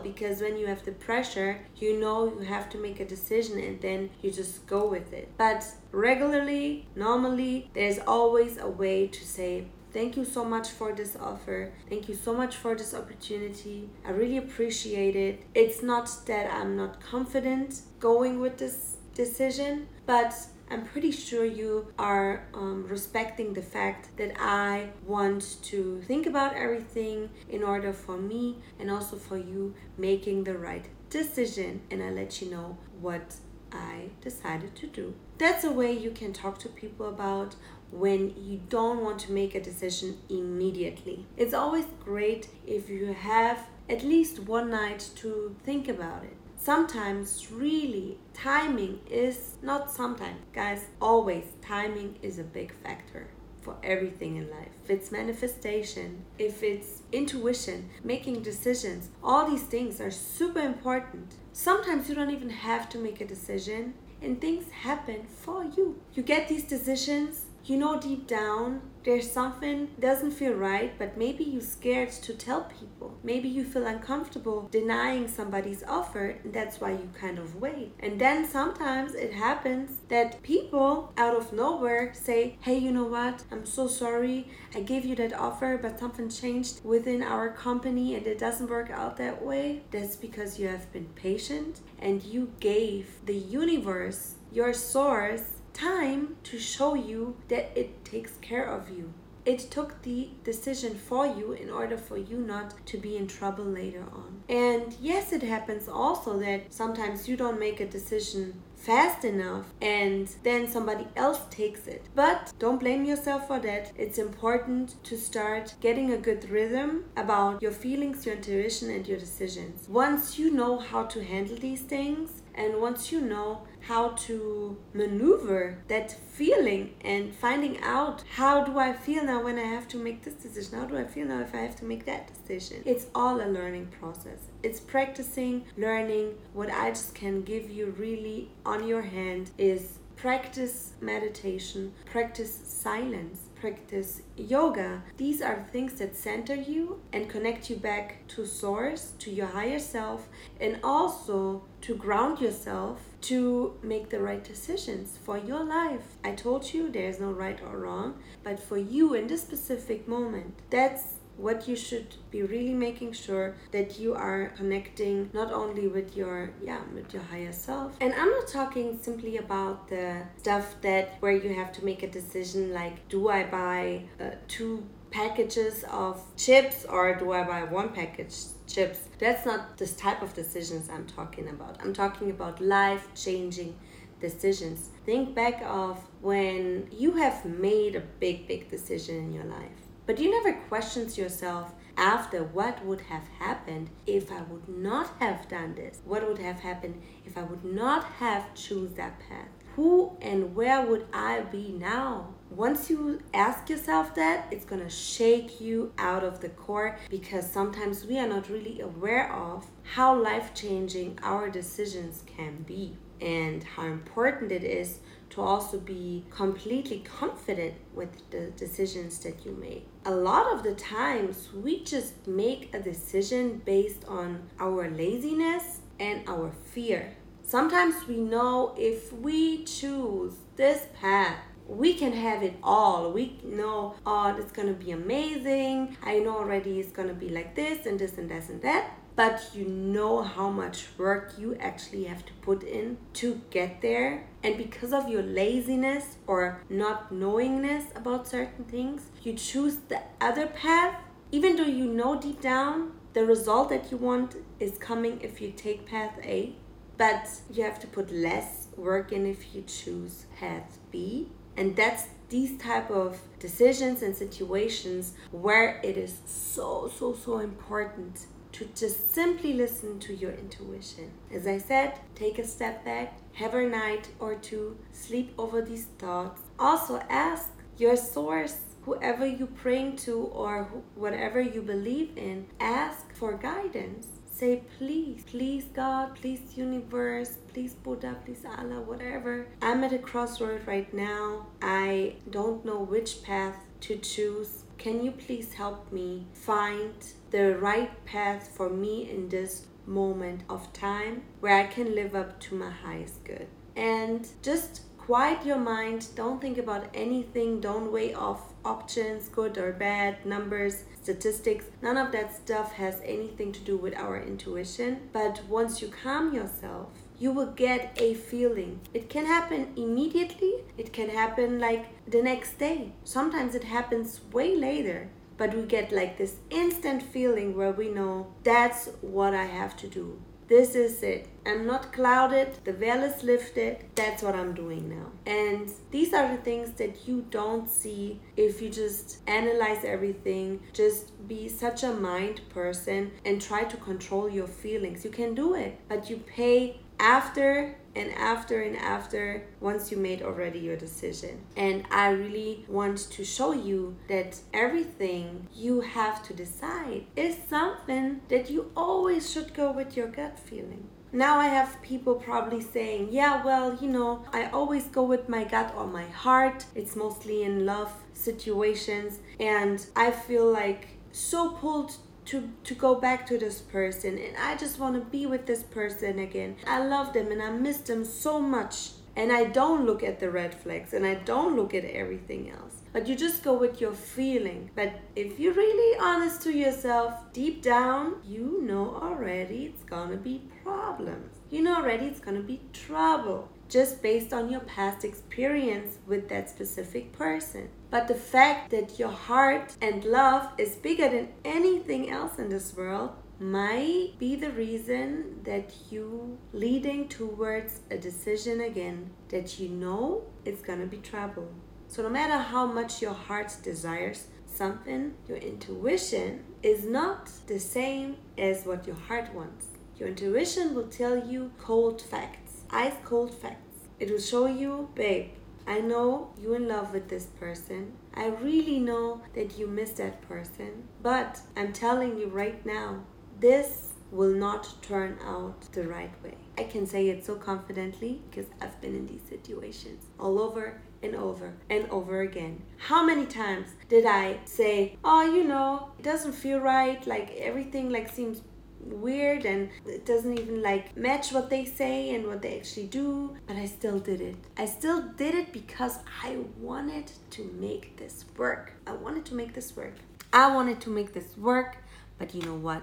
because 0.00 0.40
when 0.40 0.56
you 0.56 0.66
have 0.66 0.84
the 0.84 0.92
pressure 0.92 1.58
you 1.76 1.98
know 1.98 2.32
you 2.38 2.46
have 2.46 2.68
to 2.70 2.78
make 2.78 3.00
a 3.00 3.04
decision 3.04 3.58
and 3.58 3.80
then 3.80 4.10
you 4.22 4.30
just 4.30 4.66
go 4.66 4.88
with 4.88 5.12
it 5.12 5.28
but 5.36 5.64
regularly 5.92 6.86
normally 6.96 7.70
there's 7.74 7.98
always 8.06 8.58
a 8.58 8.68
way 8.68 9.06
to 9.06 9.24
say 9.24 9.66
Thank 9.92 10.16
you 10.16 10.24
so 10.24 10.44
much 10.44 10.68
for 10.68 10.92
this 10.92 11.16
offer. 11.16 11.72
Thank 11.88 12.08
you 12.08 12.14
so 12.14 12.32
much 12.32 12.54
for 12.54 12.76
this 12.76 12.94
opportunity. 12.94 13.88
I 14.06 14.10
really 14.10 14.36
appreciate 14.36 15.16
it. 15.16 15.42
It's 15.52 15.82
not 15.82 16.08
that 16.26 16.52
I'm 16.52 16.76
not 16.76 17.00
confident 17.00 17.82
going 17.98 18.38
with 18.38 18.58
this 18.58 18.98
decision, 19.14 19.88
but 20.06 20.32
I'm 20.70 20.84
pretty 20.84 21.10
sure 21.10 21.44
you 21.44 21.88
are 21.98 22.46
um, 22.54 22.86
respecting 22.86 23.54
the 23.54 23.62
fact 23.62 24.16
that 24.18 24.36
I 24.38 24.90
want 25.04 25.56
to 25.64 26.00
think 26.06 26.26
about 26.26 26.54
everything 26.54 27.30
in 27.48 27.64
order 27.64 27.92
for 27.92 28.16
me 28.16 28.58
and 28.78 28.88
also 28.88 29.16
for 29.16 29.36
you 29.36 29.74
making 29.98 30.44
the 30.44 30.56
right 30.56 30.86
decision. 31.10 31.80
And 31.90 32.00
I 32.00 32.10
let 32.10 32.40
you 32.40 32.50
know 32.50 32.78
what 33.00 33.34
I 33.72 34.10
decided 34.20 34.76
to 34.76 34.86
do. 34.86 35.14
That's 35.38 35.64
a 35.64 35.72
way 35.72 35.92
you 35.92 36.12
can 36.12 36.32
talk 36.32 36.58
to 36.60 36.68
people 36.68 37.08
about 37.08 37.56
when 37.90 38.32
you 38.36 38.60
don't 38.68 39.02
want 39.02 39.18
to 39.20 39.32
make 39.32 39.56
a 39.56 39.60
decision 39.60 40.18
immediately. 40.28 41.26
It's 41.36 41.54
always 41.54 41.86
great 42.04 42.46
if 42.64 42.88
you 42.88 43.06
have 43.06 43.66
at 43.88 44.04
least 44.04 44.38
one 44.38 44.70
night 44.70 45.10
to 45.16 45.56
think 45.64 45.88
about 45.88 46.22
it 46.22 46.36
sometimes 46.60 47.50
really 47.50 48.18
timing 48.34 49.00
is 49.10 49.54
not 49.62 49.90
sometimes 49.90 50.38
guys 50.52 50.84
always 51.00 51.44
timing 51.62 52.18
is 52.22 52.38
a 52.38 52.44
big 52.44 52.70
factor 52.82 53.28
for 53.62 53.76
everything 53.82 54.36
in 54.36 54.48
life. 54.50 54.68
If 54.84 54.90
it's 54.90 55.12
manifestation, 55.12 56.24
if 56.38 56.62
it's 56.62 57.02
intuition, 57.12 57.88
making 58.04 58.42
decisions, 58.42 59.08
all 59.22 59.48
these 59.48 59.62
things 59.64 60.00
are 60.00 60.10
super 60.10 60.60
important. 60.60 61.34
Sometimes 61.52 62.08
you 62.08 62.14
don't 62.14 62.30
even 62.30 62.50
have 62.50 62.88
to 62.90 62.98
make 62.98 63.20
a 63.20 63.26
decision 63.26 63.94
and 64.22 64.40
things 64.40 64.70
happen 64.70 65.26
for 65.26 65.64
you. 65.64 66.00
You 66.14 66.22
get 66.22 66.48
these 66.48 66.64
decisions 66.64 67.46
you 67.64 67.76
know 67.76 68.00
deep 68.00 68.26
down 68.26 68.80
there's 69.04 69.30
something 69.30 69.88
doesn't 69.98 70.32
feel 70.32 70.52
right 70.52 70.98
but 70.98 71.16
maybe 71.16 71.44
you're 71.44 71.60
scared 71.60 72.10
to 72.10 72.34
tell 72.34 72.62
people. 72.64 73.18
Maybe 73.22 73.48
you 73.48 73.64
feel 73.64 73.86
uncomfortable 73.86 74.68
denying 74.70 75.28
somebody's 75.28 75.82
offer 75.84 76.36
and 76.44 76.52
that's 76.52 76.80
why 76.80 76.92
you 76.92 77.08
kind 77.18 77.38
of 77.38 77.56
wait. 77.56 77.92
And 78.00 78.20
then 78.20 78.46
sometimes 78.46 79.14
it 79.14 79.32
happens 79.32 79.98
that 80.08 80.42
people 80.42 81.12
out 81.16 81.34
of 81.36 81.52
nowhere 81.52 82.12
say 82.14 82.58
hey 82.62 82.78
you 82.78 82.90
know 82.90 83.04
what? 83.04 83.44
I'm 83.50 83.66
so 83.66 83.88
sorry. 83.88 84.48
I 84.74 84.80
gave 84.80 85.04
you 85.04 85.16
that 85.16 85.32
offer 85.32 85.78
but 85.80 85.98
something 85.98 86.28
changed 86.28 86.84
within 86.84 87.22
our 87.22 87.50
company 87.50 88.14
and 88.14 88.26
it 88.26 88.38
doesn't 88.38 88.70
work 88.70 88.90
out 88.90 89.16
that 89.16 89.42
way. 89.42 89.82
That's 89.90 90.16
because 90.16 90.58
you 90.58 90.68
have 90.68 90.92
been 90.92 91.08
patient 91.14 91.80
and 91.98 92.22
you 92.22 92.52
gave 92.60 93.24
the 93.24 93.36
universe 93.36 94.34
your 94.52 94.72
source 94.72 95.59
time 95.72 96.36
to 96.44 96.58
show 96.58 96.94
you 96.94 97.36
that 97.48 97.70
it 97.74 98.04
takes 98.04 98.36
care 98.38 98.64
of 98.64 98.90
you. 98.90 99.12
It 99.46 99.58
took 99.70 100.02
the 100.02 100.30
decision 100.44 100.94
for 100.94 101.26
you 101.26 101.52
in 101.52 101.70
order 101.70 101.96
for 101.96 102.18
you 102.18 102.36
not 102.36 102.86
to 102.86 102.98
be 102.98 103.16
in 103.16 103.26
trouble 103.26 103.64
later 103.64 104.04
on. 104.12 104.42
And 104.48 104.94
yes, 105.00 105.32
it 105.32 105.42
happens 105.42 105.88
also 105.88 106.38
that 106.40 106.72
sometimes 106.72 107.26
you 107.26 107.36
don't 107.36 107.58
make 107.58 107.80
a 107.80 107.86
decision 107.86 108.60
fast 108.76 109.24
enough 109.24 109.66
and 109.80 110.28
then 110.42 110.66
somebody 110.66 111.06
else 111.16 111.40
takes 111.50 111.86
it. 111.86 112.04
But 112.14 112.52
don't 112.58 112.80
blame 112.80 113.04
yourself 113.04 113.46
for 113.46 113.58
that. 113.60 113.92
It's 113.96 114.18
important 114.18 115.02
to 115.04 115.16
start 115.16 115.74
getting 115.80 116.12
a 116.12 116.16
good 116.18 116.48
rhythm 116.50 117.04
about 117.16 117.62
your 117.62 117.72
feelings, 117.72 118.26
your 118.26 118.36
intuition, 118.36 118.90
and 118.90 119.06
your 119.06 119.18
decisions. 119.18 119.88
Once 119.88 120.38
you 120.38 120.50
know 120.50 120.78
how 120.78 121.04
to 121.04 121.24
handle 121.24 121.56
these 121.56 121.82
things, 121.82 122.42
and 122.54 122.80
once 122.80 123.12
you 123.12 123.20
know 123.20 123.62
how 123.80 124.10
to 124.10 124.76
maneuver 124.92 125.78
that 125.88 126.12
feeling 126.12 126.94
and 127.00 127.34
finding 127.34 127.80
out 127.82 128.22
how 128.36 128.64
do 128.64 128.78
I 128.78 128.92
feel 128.92 129.24
now 129.24 129.42
when 129.42 129.58
I 129.58 129.64
have 129.64 129.88
to 129.88 129.96
make 129.96 130.22
this 130.22 130.34
decision? 130.34 130.78
How 130.78 130.86
do 130.86 130.96
I 130.96 131.04
feel 131.04 131.26
now 131.26 131.40
if 131.40 131.54
I 131.54 131.58
have 131.58 131.76
to 131.76 131.84
make 131.84 132.04
that 132.06 132.30
decision? 132.32 132.82
It's 132.84 133.06
all 133.14 133.40
a 133.40 133.48
learning 133.48 133.88
process. 133.98 134.38
It's 134.62 134.80
practicing, 134.80 135.64
learning. 135.76 136.34
What 136.52 136.70
I 136.70 136.90
just 136.90 137.14
can 137.14 137.42
give 137.42 137.70
you 137.70 137.94
really 137.98 138.50
on 138.64 138.86
your 138.86 139.02
hand 139.02 139.50
is 139.58 139.98
practice 140.16 140.92
meditation, 141.00 141.92
practice 142.04 142.54
silence, 142.64 143.40
practice 143.60 144.22
yoga. 144.36 145.02
These 145.16 145.42
are 145.42 145.66
things 145.72 145.94
that 145.94 146.16
center 146.16 146.54
you 146.54 147.00
and 147.12 147.28
connect 147.28 147.68
you 147.68 147.76
back 147.76 148.26
to 148.28 148.46
source, 148.46 149.12
to 149.18 149.30
your 149.30 149.46
higher 149.46 149.78
self, 149.78 150.28
and 150.60 150.80
also 150.82 151.62
to 151.82 151.94
ground 151.94 152.40
yourself 152.40 153.00
to 153.22 153.78
make 153.82 154.08
the 154.08 154.20
right 154.20 154.42
decisions 154.42 155.18
for 155.22 155.38
your 155.38 155.62
life. 155.62 156.16
I 156.24 156.32
told 156.32 156.72
you 156.72 156.90
there's 156.90 157.20
no 157.20 157.30
right 157.30 157.60
or 157.62 157.78
wrong, 157.78 158.14
but 158.42 158.58
for 158.58 158.78
you 158.78 159.14
in 159.14 159.26
this 159.26 159.42
specific 159.42 160.08
moment, 160.08 160.54
that's 160.70 161.19
what 161.40 161.66
you 161.66 161.76
should 161.76 162.14
be 162.30 162.42
really 162.42 162.74
making 162.74 163.12
sure 163.12 163.56
that 163.72 163.98
you 163.98 164.14
are 164.14 164.52
connecting 164.56 165.30
not 165.32 165.52
only 165.52 165.88
with 165.88 166.16
your 166.16 166.50
yeah 166.62 166.80
with 166.94 167.12
your 167.14 167.22
higher 167.22 167.52
self. 167.52 167.96
And 168.00 168.12
i'm 168.14 168.30
not 168.30 168.48
talking 168.48 168.98
simply 169.00 169.38
about 169.38 169.88
the 169.88 170.22
stuff 170.36 170.66
that 170.82 171.16
where 171.20 171.32
you 171.32 171.54
have 171.54 171.72
to 171.72 171.84
make 171.84 172.02
a 172.02 172.10
decision 172.10 172.72
like 172.72 173.08
do 173.08 173.28
i 173.28 173.44
buy 173.44 174.02
uh, 174.20 174.30
two 174.48 174.84
packages 175.10 175.84
of 175.90 176.22
chips 176.36 176.84
or 176.84 177.14
do 177.16 177.32
i 177.32 177.42
buy 177.42 177.64
one 177.64 177.88
package 177.88 178.34
chips? 178.66 179.00
That's 179.18 179.44
not 179.44 179.76
this 179.76 179.94
type 179.94 180.22
of 180.22 180.34
decisions 180.34 180.88
i'm 180.88 181.06
talking 181.06 181.48
about. 181.48 181.78
I'm 181.82 181.92
talking 181.92 182.30
about 182.30 182.60
life 182.60 183.08
changing 183.14 183.76
decisions. 184.20 184.90
Think 185.06 185.34
back 185.34 185.62
of 185.64 185.98
when 186.20 186.88
you 186.92 187.12
have 187.12 187.44
made 187.44 187.96
a 187.96 188.04
big 188.24 188.46
big 188.46 188.70
decision 188.70 189.16
in 189.16 189.32
your 189.32 189.44
life 189.44 189.89
but 190.10 190.18
you 190.18 190.28
never 190.28 190.58
questions 190.66 191.16
yourself 191.16 191.72
after 191.96 192.42
what 192.42 192.84
would 192.84 193.00
have 193.02 193.22
happened 193.38 193.88
if 194.08 194.32
I 194.32 194.42
would 194.42 194.68
not 194.68 195.08
have 195.20 195.48
done 195.48 195.76
this? 195.76 196.00
What 196.04 196.26
would 196.26 196.38
have 196.38 196.58
happened 196.58 197.00
if 197.24 197.38
I 197.38 197.42
would 197.42 197.64
not 197.64 198.02
have 198.18 198.52
choose 198.54 198.94
that 198.94 199.20
path? 199.20 199.46
who 199.76 200.16
and 200.20 200.54
where 200.54 200.84
would 200.84 201.06
I 201.12 201.40
be 201.40 201.72
now? 201.72 202.34
Once 202.50 202.90
you 202.90 203.20
ask 203.32 203.70
yourself 203.70 204.12
that, 204.16 204.46
it's 204.50 204.64
gonna 204.64 204.90
shake 204.90 205.60
you 205.60 205.92
out 205.98 206.24
of 206.24 206.40
the 206.40 206.48
core 206.48 206.98
because 207.08 207.48
sometimes 207.48 208.04
we 208.04 208.18
are 208.18 208.26
not 208.26 208.48
really 208.48 208.80
aware 208.80 209.32
of 209.32 209.64
how 209.84 210.20
life 210.20 210.52
changing 210.52 211.16
our 211.22 211.48
decisions 211.48 212.24
can 212.26 212.56
be 212.64 212.96
and 213.20 213.62
how 213.62 213.84
important 213.84 214.50
it 214.50 214.64
is 214.64 214.98
to 215.28 215.40
also 215.40 215.78
be 215.78 216.24
completely 216.28 216.98
confident 216.98 217.74
with 217.94 218.28
the 218.30 218.50
decisions 218.56 219.20
that 219.20 219.46
you 219.46 219.52
make. 219.52 219.86
A 220.04 220.10
lot 220.10 220.52
of 220.52 220.64
the 220.64 220.74
times, 220.74 221.50
we 221.54 221.84
just 221.84 222.26
make 222.26 222.74
a 222.74 222.80
decision 222.80 223.62
based 223.64 224.04
on 224.08 224.42
our 224.58 224.90
laziness 224.90 225.82
and 226.00 226.28
our 226.28 226.50
fear. 226.50 227.16
Sometimes 227.42 228.06
we 228.08 228.16
know 228.16 228.74
if 228.76 229.12
we 229.12 229.64
choose 229.64 230.34
this 230.56 230.86
path, 231.00 231.38
we 231.70 231.94
can 231.94 232.12
have 232.12 232.42
it 232.42 232.56
all. 232.62 233.12
We 233.12 233.38
know, 233.44 233.94
oh, 234.04 234.36
it's 234.36 234.50
gonna 234.52 234.72
be 234.72 234.90
amazing. 234.90 235.96
I 236.02 236.18
know 236.18 236.36
already 236.36 236.80
it's 236.80 236.90
gonna 236.90 237.14
be 237.14 237.28
like 237.28 237.54
this 237.54 237.86
and 237.86 237.98
this 237.98 238.18
and 238.18 238.28
this 238.28 238.48
and 238.48 238.60
that. 238.62 238.90
But 239.14 239.50
you 239.54 239.66
know 239.66 240.22
how 240.22 240.50
much 240.50 240.86
work 240.98 241.34
you 241.38 241.54
actually 241.56 242.04
have 242.04 242.24
to 242.26 242.32
put 242.42 242.62
in 242.62 242.98
to 243.14 243.40
get 243.50 243.82
there. 243.82 244.26
And 244.42 244.56
because 244.56 244.92
of 244.92 245.08
your 245.08 245.22
laziness 245.22 246.16
or 246.26 246.62
not 246.68 247.12
knowingness 247.12 247.84
about 247.94 248.26
certain 248.26 248.64
things, 248.64 249.02
you 249.22 249.34
choose 249.34 249.76
the 249.88 250.00
other 250.20 250.46
path, 250.46 250.96
even 251.30 251.56
though 251.56 251.66
you 251.66 251.86
know 251.86 252.20
deep 252.20 252.40
down 252.40 252.92
the 253.12 253.24
result 253.24 253.68
that 253.70 253.90
you 253.90 253.96
want 253.96 254.36
is 254.58 254.78
coming 254.78 255.20
if 255.20 255.40
you 255.40 255.52
take 255.52 255.86
path 255.86 256.18
A. 256.24 256.54
But 256.96 257.28
you 257.52 257.62
have 257.64 257.80
to 257.80 257.86
put 257.86 258.10
less 258.10 258.68
work 258.76 259.12
in 259.12 259.24
if 259.26 259.54
you 259.54 259.62
choose 259.62 260.26
path 260.38 260.78
B 260.90 261.28
and 261.60 261.76
that's 261.76 262.04
these 262.30 262.56
type 262.56 262.90
of 262.90 263.20
decisions 263.38 264.02
and 264.02 264.16
situations 264.16 265.12
where 265.30 265.78
it 265.84 265.96
is 265.98 266.20
so 266.24 266.90
so 266.98 267.12
so 267.12 267.38
important 267.38 268.26
to 268.52 268.64
just 268.74 269.14
simply 269.14 269.52
listen 269.52 270.00
to 270.00 270.12
your 270.14 270.32
intuition. 270.32 271.10
As 271.32 271.46
i 271.46 271.58
said 271.58 271.90
take 272.14 272.38
a 272.38 272.46
step 272.46 272.84
back 272.84 273.08
have 273.34 273.54
a 273.54 273.68
night 273.68 274.08
or 274.18 274.34
two 274.36 274.78
sleep 274.92 275.34
over 275.36 275.60
these 275.60 275.86
thoughts. 275.98 276.40
Also 276.58 276.94
ask 277.10 277.50
your 277.76 277.96
source 277.96 278.56
whoever 278.86 279.26
you 279.26 279.46
praying 279.46 279.96
to 280.04 280.14
or 280.44 280.54
whatever 280.94 281.40
you 281.40 281.60
believe 281.60 282.16
in 282.16 282.46
ask 282.58 283.12
for 283.12 283.34
guidance 283.34 284.06
say 284.40 284.62
please 284.78 285.22
please 285.26 285.64
god 285.74 286.14
please 286.14 286.40
universe 286.56 287.36
please 287.52 287.74
buddha 287.74 288.16
please 288.24 288.42
allah 288.46 288.80
whatever. 288.80 289.46
I'm 289.60 289.84
at 289.84 289.92
a 289.92 289.98
crossroad 289.98 290.66
right 290.66 290.92
now. 290.94 291.48
I 291.60 292.14
don't 292.30 292.64
know 292.64 292.80
which 292.80 293.22
path 293.22 293.56
to 293.80 293.98
choose. 293.98 294.64
Can 294.78 295.04
you 295.04 295.10
please 295.10 295.52
help 295.52 295.92
me 295.92 296.26
find 296.32 296.94
the 297.30 297.58
right 297.58 297.92
path 298.06 298.48
for 298.56 298.70
me 298.70 299.10
in 299.10 299.28
this 299.28 299.66
moment 299.86 300.40
of 300.48 300.72
time 300.72 301.22
where 301.40 301.56
i 301.58 301.66
can 301.66 301.94
live 301.94 302.14
up 302.14 302.40
to 302.40 302.54
my 302.54 302.70
highest 302.70 303.22
good? 303.24 303.48
And 303.76 304.26
just 304.42 304.80
quiet 305.10 305.44
your 305.44 305.58
mind 305.58 306.06
don't 306.14 306.40
think 306.40 306.56
about 306.56 306.86
anything 306.94 307.60
don't 307.60 307.90
weigh 307.90 308.14
off 308.14 308.52
options 308.64 309.28
good 309.28 309.58
or 309.58 309.72
bad 309.72 310.24
numbers 310.24 310.84
statistics. 311.02 311.64
None 311.82 311.96
of 311.96 312.12
that 312.12 312.32
stuff 312.32 312.74
has 312.74 313.00
anything 313.04 313.50
to 313.50 313.58
do 313.58 313.76
with 313.76 313.92
our 313.96 314.22
intuition. 314.22 315.08
But 315.12 315.42
once 315.48 315.82
you 315.82 315.88
calm 315.88 316.32
yourself, 316.32 316.90
you 317.18 317.32
will 317.32 317.50
get 317.50 318.00
a 318.00 318.14
feeling. 318.14 318.82
It 318.94 319.10
can 319.10 319.26
happen 319.26 319.72
immediately, 319.76 320.62
it 320.78 320.92
can 320.92 321.08
happen 321.08 321.58
like 321.58 321.86
the 322.08 322.22
next 322.22 322.60
day. 322.60 322.92
Sometimes 323.02 323.56
it 323.56 323.64
happens 323.64 324.20
way 324.32 324.54
later. 324.54 325.08
But 325.36 325.56
we 325.56 325.62
get 325.62 325.90
like 325.90 326.18
this 326.18 326.36
instant 326.50 327.02
feeling 327.02 327.56
where 327.56 327.72
we 327.72 327.88
know 327.88 328.28
that's 328.44 328.90
what 329.00 329.34
I 329.34 329.46
have 329.46 329.76
to 329.78 329.88
do. 329.88 330.22
This 330.50 330.74
is 330.74 331.04
it. 331.04 331.28
I'm 331.46 331.64
not 331.64 331.92
clouded. 331.92 332.48
The 332.64 332.72
veil 332.72 333.04
is 333.04 333.22
lifted. 333.22 333.84
That's 333.94 334.20
what 334.20 334.34
I'm 334.34 334.52
doing 334.52 334.88
now. 334.88 335.12
And 335.24 335.72
these 335.92 336.12
are 336.12 336.26
the 336.26 336.42
things 336.42 336.72
that 336.72 337.06
you 337.06 337.24
don't 337.30 337.70
see 337.70 338.20
if 338.36 338.60
you 338.60 338.68
just 338.68 339.18
analyze 339.28 339.84
everything, 339.84 340.60
just 340.72 341.28
be 341.28 341.48
such 341.48 341.84
a 341.84 341.92
mind 341.92 342.40
person 342.48 343.12
and 343.24 343.40
try 343.40 343.62
to 343.62 343.76
control 343.76 344.28
your 344.28 344.48
feelings. 344.48 345.04
You 345.04 345.12
can 345.12 345.36
do 345.36 345.54
it, 345.54 345.78
but 345.88 346.10
you 346.10 346.16
pay 346.16 346.80
after 347.00 347.74
and 347.96 348.12
after 348.12 348.60
and 348.60 348.76
after 348.76 349.42
once 349.58 349.90
you 349.90 349.96
made 349.96 350.22
already 350.22 350.60
your 350.60 350.76
decision. 350.76 351.40
And 351.56 351.84
I 351.90 352.10
really 352.10 352.64
want 352.68 352.98
to 353.10 353.24
show 353.24 353.52
you 353.52 353.96
that 354.08 354.38
everything 354.52 355.48
you 355.52 355.80
have 355.80 356.22
to 356.28 356.34
decide 356.34 357.06
is 357.16 357.36
something 357.48 358.20
that 358.28 358.50
you 358.50 358.70
always 358.76 359.32
should 359.32 359.54
go 359.54 359.72
with 359.72 359.96
your 359.96 360.06
gut 360.06 360.38
feeling. 360.38 360.88
Now 361.12 361.40
I 361.40 361.46
have 361.46 361.82
people 361.82 362.14
probably 362.14 362.60
saying, 362.60 363.08
yeah, 363.10 363.44
well, 363.44 363.76
you 363.80 363.88
know, 363.88 364.24
I 364.32 364.44
always 364.50 364.84
go 364.84 365.02
with 365.02 365.28
my 365.28 365.42
gut 365.42 365.74
or 365.76 365.88
my 365.88 366.06
heart. 366.06 366.66
It's 366.76 366.94
mostly 366.94 367.42
in 367.42 367.66
love 367.66 367.92
situations. 368.12 369.18
And 369.40 369.84
I 369.96 370.12
feel 370.12 370.48
like 370.48 370.86
so 371.10 371.50
pulled 371.50 371.96
to 372.26 372.50
to 372.64 372.74
go 372.74 372.94
back 372.94 373.26
to 373.26 373.38
this 373.38 373.60
person 373.60 374.18
and 374.18 374.36
I 374.36 374.56
just 374.56 374.78
want 374.78 374.94
to 374.94 375.00
be 375.00 375.26
with 375.26 375.46
this 375.46 375.62
person 375.62 376.18
again. 376.18 376.56
I 376.66 376.84
love 376.84 377.12
them 377.12 377.30
and 377.32 377.42
I 377.42 377.50
miss 377.50 377.78
them 377.78 378.04
so 378.04 378.40
much. 378.40 378.90
And 379.16 379.32
I 379.32 379.44
don't 379.44 379.86
look 379.86 380.04
at 380.04 380.20
the 380.20 380.30
red 380.30 380.54
flags 380.54 380.94
and 380.94 381.04
I 381.04 381.14
don't 381.14 381.56
look 381.56 381.74
at 381.74 381.84
everything 381.84 382.48
else. 382.50 382.76
But 382.92 383.08
you 383.08 383.16
just 383.16 383.42
go 383.42 383.54
with 383.54 383.80
your 383.80 383.92
feeling. 383.92 384.70
But 384.74 384.94
if 385.16 385.38
you're 385.38 385.52
really 385.52 385.98
honest 386.00 386.42
to 386.42 386.52
yourself, 386.52 387.14
deep 387.32 387.60
down, 387.60 388.16
you 388.24 388.62
know 388.62 388.98
already 389.02 389.66
it's 389.66 389.82
gonna 389.82 390.16
be 390.16 390.42
problems. 390.62 391.38
You 391.50 391.62
know 391.62 391.76
already 391.76 392.06
it's 392.06 392.20
gonna 392.20 392.40
be 392.40 392.60
trouble 392.72 393.48
just 393.68 394.02
based 394.02 394.32
on 394.32 394.50
your 394.50 394.60
past 394.60 395.04
experience 395.04 395.98
with 396.06 396.28
that 396.28 396.48
specific 396.50 397.12
person. 397.12 397.68
But 397.90 398.08
the 398.08 398.14
fact 398.14 398.70
that 398.70 398.98
your 398.98 399.10
heart 399.10 399.74
and 399.82 400.04
love 400.04 400.48
is 400.58 400.76
bigger 400.76 401.08
than 401.08 401.28
anything 401.44 402.10
else 402.10 402.38
in 402.38 402.48
this 402.48 402.76
world 402.76 403.10
might 403.40 404.12
be 404.18 404.36
the 404.36 404.50
reason 404.50 405.40
that 405.44 405.72
you 405.90 406.38
leading 406.52 407.08
towards 407.08 407.80
a 407.90 407.98
decision 407.98 408.60
again 408.60 409.10
that 409.30 409.58
you 409.58 409.68
know 409.68 410.22
it's 410.44 410.62
gonna 410.62 410.86
be 410.86 410.98
trouble. 410.98 411.48
So 411.88 412.02
no 412.02 412.10
matter 412.10 412.38
how 412.38 412.66
much 412.66 413.02
your 413.02 413.14
heart 413.14 413.56
desires 413.62 414.26
something, 414.46 415.14
your 415.26 415.38
intuition 415.38 416.44
is 416.62 416.84
not 416.84 417.30
the 417.46 417.58
same 417.58 418.16
as 418.38 418.64
what 418.64 418.86
your 418.86 418.96
heart 418.96 419.34
wants. 419.34 419.66
Your 419.98 420.10
intuition 420.10 420.74
will 420.74 420.86
tell 420.86 421.26
you 421.26 421.50
cold 421.58 422.00
facts 422.00 422.50
ice 422.72 422.94
cold 423.04 423.34
facts. 423.34 423.88
It 423.98 424.10
will 424.10 424.20
show 424.20 424.46
you, 424.46 424.88
babe, 424.94 425.30
I 425.66 425.80
know 425.80 426.30
you're 426.40 426.56
in 426.56 426.68
love 426.68 426.92
with 426.92 427.08
this 427.08 427.26
person. 427.26 427.92
I 428.14 428.26
really 428.26 428.78
know 428.78 429.22
that 429.34 429.58
you 429.58 429.66
miss 429.66 429.92
that 429.92 430.20
person. 430.22 430.88
But 431.02 431.40
I'm 431.56 431.72
telling 431.72 432.18
you 432.18 432.26
right 432.26 432.64
now, 432.66 433.04
this 433.38 433.90
will 434.10 434.34
not 434.34 434.82
turn 434.82 435.16
out 435.24 435.60
the 435.72 435.86
right 435.86 436.12
way. 436.22 436.34
I 436.58 436.64
can 436.64 436.86
say 436.86 437.08
it 437.08 437.24
so 437.24 437.36
confidently 437.36 438.22
because 438.28 438.46
I've 438.60 438.80
been 438.80 438.94
in 438.94 439.06
these 439.06 439.22
situations 439.28 440.06
all 440.18 440.40
over 440.40 440.80
and 441.02 441.14
over 441.14 441.54
and 441.70 441.88
over 441.90 442.20
again. 442.20 442.62
How 442.76 443.04
many 443.04 443.24
times 443.24 443.68
did 443.88 444.04
I 444.04 444.40
say, 444.44 444.96
"Oh, 445.04 445.22
you 445.22 445.44
know, 445.44 445.92
it 445.98 446.02
doesn't 446.02 446.32
feel 446.32 446.58
right, 446.58 447.06
like 447.06 447.30
everything 447.36 447.90
like 447.90 448.08
seems 448.08 448.42
weird 448.82 449.44
and 449.44 449.68
it 449.86 450.06
doesn't 450.06 450.38
even 450.38 450.62
like 450.62 450.96
match 450.96 451.32
what 451.32 451.50
they 451.50 451.64
say 451.64 452.14
and 452.14 452.26
what 452.26 452.42
they 452.42 452.58
actually 452.58 452.86
do 452.86 453.36
but 453.46 453.56
i 453.56 453.66
still 453.66 453.98
did 453.98 454.20
it. 454.20 454.36
I 454.56 454.66
still 454.66 455.02
did 455.16 455.34
it 455.34 455.52
because 455.52 455.98
i 456.22 456.38
wanted 456.58 457.12
to 457.30 457.44
make 457.58 457.96
this 457.96 458.24
work. 458.36 458.72
I 458.86 458.92
wanted 458.92 459.24
to 459.26 459.34
make 459.34 459.54
this 459.54 459.76
work. 459.76 459.94
I 460.32 460.46
wanted 460.54 460.80
to 460.82 460.90
make 460.90 461.12
this 461.12 461.36
work 461.36 461.76
but 462.18 462.34
you 462.34 462.42
know 462.42 462.54
what? 462.54 462.82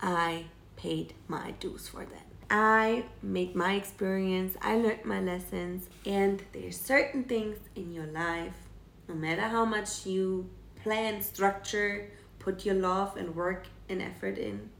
I 0.00 0.46
paid 0.76 1.12
my 1.28 1.50
dues 1.52 1.86
for 1.88 2.04
that. 2.04 2.26
I 2.50 3.04
made 3.22 3.54
my 3.54 3.74
experience, 3.74 4.56
I 4.60 4.76
learned 4.76 5.04
my 5.04 5.20
lessons, 5.20 5.88
and 6.04 6.42
there's 6.52 6.80
certain 6.80 7.22
things 7.24 7.58
in 7.76 7.92
your 7.92 8.06
life, 8.06 8.56
no 9.06 9.14
matter 9.14 9.42
how 9.42 9.64
much 9.64 10.04
you 10.04 10.50
plan, 10.82 11.22
structure, 11.22 12.10
put 12.40 12.64
your 12.64 12.74
love 12.74 13.16
and 13.16 13.36
work 13.36 13.66
and 13.88 14.02
effort 14.02 14.36
in, 14.36 14.70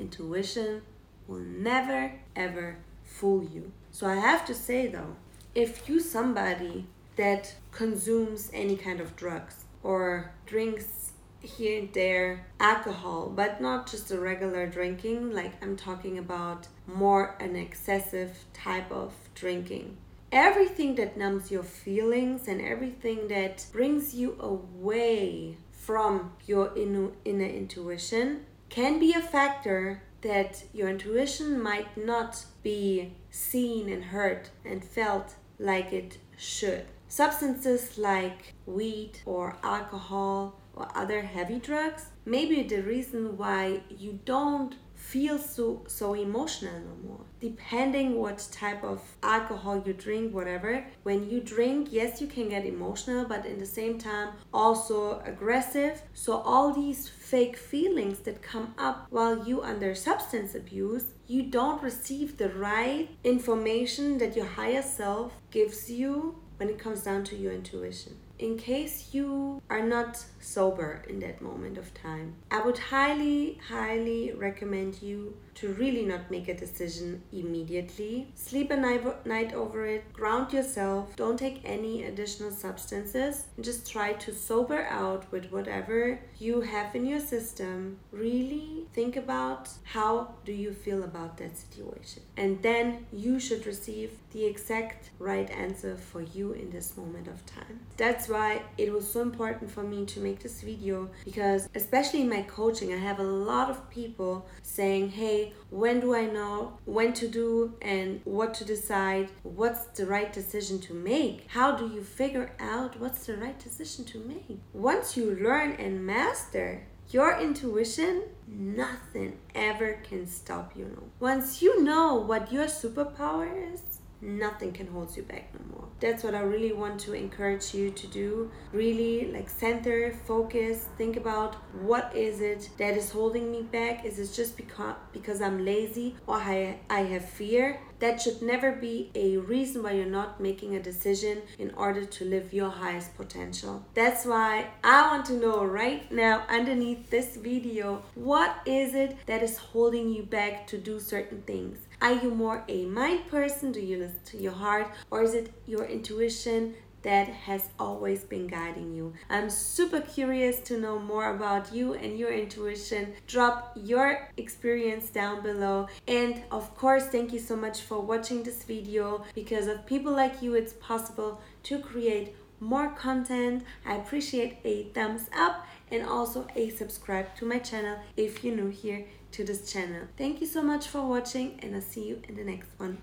intuition 0.00 0.82
will 1.28 1.38
never 1.38 2.12
ever 2.34 2.78
fool 3.04 3.44
you. 3.44 3.70
So 3.92 4.06
I 4.06 4.16
have 4.16 4.44
to 4.46 4.54
say 4.54 4.86
though, 4.86 5.16
if 5.54 5.88
you 5.88 6.00
somebody 6.00 6.86
that 7.16 7.54
consumes 7.72 8.50
any 8.52 8.76
kind 8.76 9.00
of 9.00 9.14
drugs 9.16 9.64
or 9.82 10.32
drinks 10.46 11.12
here 11.40 11.80
and 11.80 11.92
there 11.92 12.46
alcohol, 12.58 13.32
but 13.34 13.60
not 13.60 13.90
just 13.90 14.10
a 14.10 14.18
regular 14.18 14.66
drinking, 14.66 15.32
like 15.32 15.52
I'm 15.62 15.76
talking 15.76 16.18
about 16.18 16.68
more 16.86 17.36
an 17.40 17.56
excessive 17.56 18.44
type 18.52 18.90
of 18.92 19.12
drinking. 19.34 19.96
everything 20.32 20.94
that 20.94 21.16
numbs 21.16 21.50
your 21.50 21.62
feelings 21.62 22.46
and 22.46 22.60
everything 22.60 23.28
that 23.28 23.66
brings 23.72 24.14
you 24.14 24.36
away 24.40 25.56
from 25.72 26.32
your 26.46 26.76
inner, 26.76 27.10
inner 27.24 27.46
intuition 27.46 28.46
can 28.70 28.98
be 29.00 29.12
a 29.12 29.20
factor 29.20 30.02
that 30.22 30.64
your 30.72 30.88
intuition 30.88 31.60
might 31.60 31.96
not 31.96 32.44
be 32.62 33.12
seen 33.30 33.88
and 33.88 34.04
heard 34.04 34.48
and 34.64 34.84
felt 34.84 35.34
like 35.58 35.92
it 35.92 36.18
should. 36.36 36.86
Substances 37.08 37.98
like 37.98 38.54
weed 38.66 39.18
or 39.26 39.56
alcohol 39.62 40.60
or 40.74 40.88
other 40.94 41.22
heavy 41.22 41.58
drugs 41.58 42.06
may 42.24 42.46
be 42.46 42.62
the 42.62 42.82
reason 42.82 43.36
why 43.36 43.82
you 43.88 44.20
don't 44.24 44.76
feel 44.94 45.38
so 45.38 45.82
so 45.88 46.14
emotional 46.14 46.78
no 46.80 47.08
more 47.08 47.24
depending 47.40 48.18
what 48.18 48.46
type 48.52 48.84
of 48.84 49.00
alcohol 49.22 49.82
you 49.84 49.92
drink 49.92 50.34
whatever. 50.34 50.84
When 51.02 51.28
you 51.30 51.40
drink 51.40 51.88
yes 51.90 52.20
you 52.20 52.26
can 52.26 52.48
get 52.48 52.66
emotional 52.66 53.24
but 53.24 53.46
in 53.46 53.58
the 53.58 53.66
same 53.66 53.98
time 53.98 54.30
also 54.52 55.20
aggressive. 55.20 56.02
So 56.14 56.38
all 56.38 56.72
these 56.72 57.08
fake 57.08 57.56
feelings 57.56 58.20
that 58.20 58.42
come 58.42 58.74
up 58.78 59.06
while 59.10 59.46
you 59.46 59.62
under 59.62 59.94
substance 59.94 60.54
abuse 60.54 61.04
you 61.26 61.44
don't 61.44 61.80
receive 61.82 62.36
the 62.38 62.48
right 62.48 63.08
information 63.22 64.18
that 64.18 64.36
your 64.36 64.46
higher 64.46 64.82
self 64.82 65.32
gives 65.50 65.88
you 65.88 66.34
when 66.56 66.68
it 66.68 66.78
comes 66.78 67.02
down 67.02 67.22
to 67.24 67.36
your 67.36 67.52
intuition 67.52 68.16
in 68.40 68.56
case 68.56 69.10
you 69.12 69.60
are 69.68 69.82
not 69.82 70.24
sober 70.40 71.04
in 71.08 71.20
that 71.20 71.42
moment 71.42 71.76
of 71.76 71.92
time, 71.92 72.34
I 72.50 72.62
would 72.62 72.78
highly, 72.78 73.60
highly 73.68 74.32
recommend 74.32 75.02
you 75.02 75.36
to 75.56 75.74
really 75.74 76.06
not 76.06 76.30
make 76.30 76.48
a 76.48 76.54
decision 76.54 77.22
immediately. 77.32 78.32
Sleep 78.34 78.70
a 78.70 78.76
night, 78.76 79.52
over 79.52 79.86
it, 79.86 80.10
ground 80.12 80.54
yourself, 80.54 81.14
don't 81.16 81.38
take 81.38 81.60
any 81.64 82.04
additional 82.04 82.50
substances, 82.50 83.44
and 83.56 83.64
just 83.64 83.90
try 83.90 84.14
to 84.14 84.32
sober 84.32 84.86
out 84.86 85.30
with 85.30 85.52
whatever 85.52 86.18
you 86.38 86.62
have 86.62 86.94
in 86.94 87.04
your 87.04 87.20
system. 87.20 87.98
Really 88.10 88.86
think 88.94 89.16
about 89.16 89.68
how 89.84 90.34
do 90.46 90.52
you 90.52 90.72
feel 90.72 91.02
about 91.02 91.36
that 91.36 91.58
situation. 91.58 92.22
And 92.38 92.62
then 92.62 93.04
you 93.12 93.38
should 93.38 93.66
receive 93.66 94.12
the 94.32 94.46
exact 94.46 95.10
right 95.18 95.50
answer 95.50 95.94
for 95.94 96.22
you 96.22 96.52
in 96.52 96.70
this 96.70 96.96
moment 96.96 97.28
of 97.28 97.44
time. 97.44 97.80
That's 97.98 98.29
why 98.30 98.62
it 98.78 98.92
was 98.92 99.10
so 99.10 99.20
important 99.20 99.70
for 99.70 99.82
me 99.82 100.06
to 100.06 100.20
make 100.20 100.40
this 100.40 100.62
video 100.62 101.10
because 101.24 101.68
especially 101.74 102.22
in 102.22 102.28
my 102.28 102.42
coaching 102.42 102.92
I 102.92 102.96
have 102.96 103.18
a 103.18 103.30
lot 103.50 103.70
of 103.70 103.90
people 103.90 104.46
saying 104.62 105.10
hey 105.10 105.52
when 105.70 106.00
do 106.00 106.14
I 106.14 106.26
know 106.26 106.78
when 106.84 107.12
to 107.14 107.28
do 107.28 107.74
and 107.82 108.20
what 108.24 108.54
to 108.54 108.64
decide 108.64 109.30
what's 109.42 109.84
the 109.98 110.06
right 110.06 110.32
decision 110.32 110.78
to 110.80 110.94
make 110.94 111.46
how 111.48 111.76
do 111.76 111.86
you 111.88 112.02
figure 112.02 112.52
out 112.58 112.98
what's 113.00 113.26
the 113.26 113.36
right 113.36 113.58
decision 113.58 114.04
to 114.06 114.18
make 114.18 114.60
once 114.72 115.16
you 115.16 115.34
learn 115.34 115.72
and 115.72 116.06
master 116.06 116.86
your 117.10 117.40
intuition, 117.40 118.22
nothing 118.46 119.38
ever 119.54 119.98
can 120.08 120.26
stop 120.26 120.76
you. 120.76 120.84
Know. 120.84 121.02
Once 121.18 121.60
you 121.60 121.82
know 121.82 122.14
what 122.14 122.52
your 122.52 122.66
superpower 122.66 123.72
is, 123.72 123.89
nothing 124.20 124.72
can 124.72 124.86
hold 124.86 125.16
you 125.16 125.22
back 125.22 125.52
no 125.54 125.60
more. 125.74 125.88
That's 126.00 126.22
what 126.24 126.34
i 126.34 126.40
really 126.40 126.72
want 126.72 127.00
to 127.00 127.12
encourage 127.12 127.74
you 127.74 127.90
to 127.90 128.06
do. 128.06 128.50
Really 128.72 129.30
like 129.32 129.48
center 129.48 130.12
focus 130.26 130.88
think 130.96 131.16
about 131.16 131.56
what 131.80 132.14
is 132.14 132.40
it 132.40 132.70
that 132.78 132.96
is 132.96 133.10
holding 133.10 133.50
me 133.50 133.62
back? 133.62 134.04
Is 134.04 134.18
it 134.18 134.32
just 134.34 134.56
because 134.56 134.94
because 135.12 135.40
i'm 135.40 135.64
lazy 135.64 136.16
or 136.26 136.36
i 136.36 136.78
i 136.88 137.00
have 137.00 137.24
fear 137.24 137.78
that 138.00 138.20
should 138.20 138.42
never 138.42 138.72
be 138.72 139.10
a 139.14 139.36
reason 139.36 139.82
why 139.82 139.92
you're 139.92 140.06
not 140.06 140.40
making 140.40 140.74
a 140.74 140.82
decision 140.82 141.42
in 141.58 141.70
order 141.74 142.04
to 142.04 142.24
live 142.24 142.52
your 142.52 142.70
highest 142.70 143.16
potential. 143.16 143.84
That's 143.94 144.24
why 144.24 144.68
I 144.82 145.02
want 145.08 145.26
to 145.26 145.34
know 145.34 145.64
right 145.64 146.10
now 146.10 146.44
underneath 146.48 147.10
this 147.10 147.36
video 147.36 148.02
what 148.14 148.56
is 148.66 148.94
it 148.94 149.16
that 149.26 149.42
is 149.42 149.58
holding 149.58 150.10
you 150.10 150.22
back 150.22 150.66
to 150.68 150.78
do 150.78 150.98
certain 150.98 151.42
things? 151.42 151.78
Are 152.02 152.14
you 152.14 152.30
more 152.30 152.64
a 152.66 152.86
mind 152.86 153.28
person? 153.28 153.72
Do 153.72 153.80
you 153.80 153.98
listen 153.98 154.20
to 154.26 154.38
your 154.38 154.52
heart? 154.52 154.88
Or 155.10 155.22
is 155.22 155.34
it 155.34 155.52
your 155.66 155.84
intuition 155.84 156.74
that 157.02 157.28
has 157.28 157.68
always 157.78 158.24
been 158.24 158.46
guiding 158.46 158.94
you. 158.94 159.12
I'm 159.28 159.50
super 159.50 160.00
curious 160.00 160.60
to 160.60 160.78
know 160.78 160.98
more 160.98 161.34
about 161.34 161.72
you 161.72 161.94
and 161.94 162.18
your 162.18 162.32
intuition. 162.32 163.14
Drop 163.26 163.72
your 163.76 164.28
experience 164.36 165.10
down 165.10 165.42
below. 165.42 165.88
And 166.06 166.42
of 166.50 166.74
course, 166.76 167.06
thank 167.06 167.32
you 167.32 167.38
so 167.38 167.56
much 167.56 167.80
for 167.82 168.00
watching 168.00 168.42
this 168.42 168.64
video. 168.64 169.24
Because 169.34 169.66
of 169.66 169.86
people 169.86 170.12
like 170.12 170.42
you, 170.42 170.54
it's 170.54 170.74
possible 170.74 171.40
to 171.64 171.78
create 171.78 172.34
more 172.60 172.90
content. 172.90 173.64
I 173.86 173.96
appreciate 173.96 174.58
a 174.64 174.84
thumbs 174.94 175.28
up 175.34 175.66
and 175.90 176.06
also 176.06 176.46
a 176.54 176.70
subscribe 176.70 177.34
to 177.36 177.46
my 177.46 177.58
channel 177.58 177.98
if 178.16 178.44
you're 178.44 178.54
new 178.54 178.68
here 178.68 179.06
to 179.32 179.44
this 179.44 179.72
channel. 179.72 180.06
Thank 180.16 180.40
you 180.40 180.46
so 180.46 180.62
much 180.62 180.86
for 180.86 181.02
watching 181.02 181.58
and 181.62 181.74
I'll 181.74 181.80
see 181.80 182.06
you 182.06 182.22
in 182.28 182.36
the 182.36 182.44
next 182.44 182.68
one. 182.76 182.98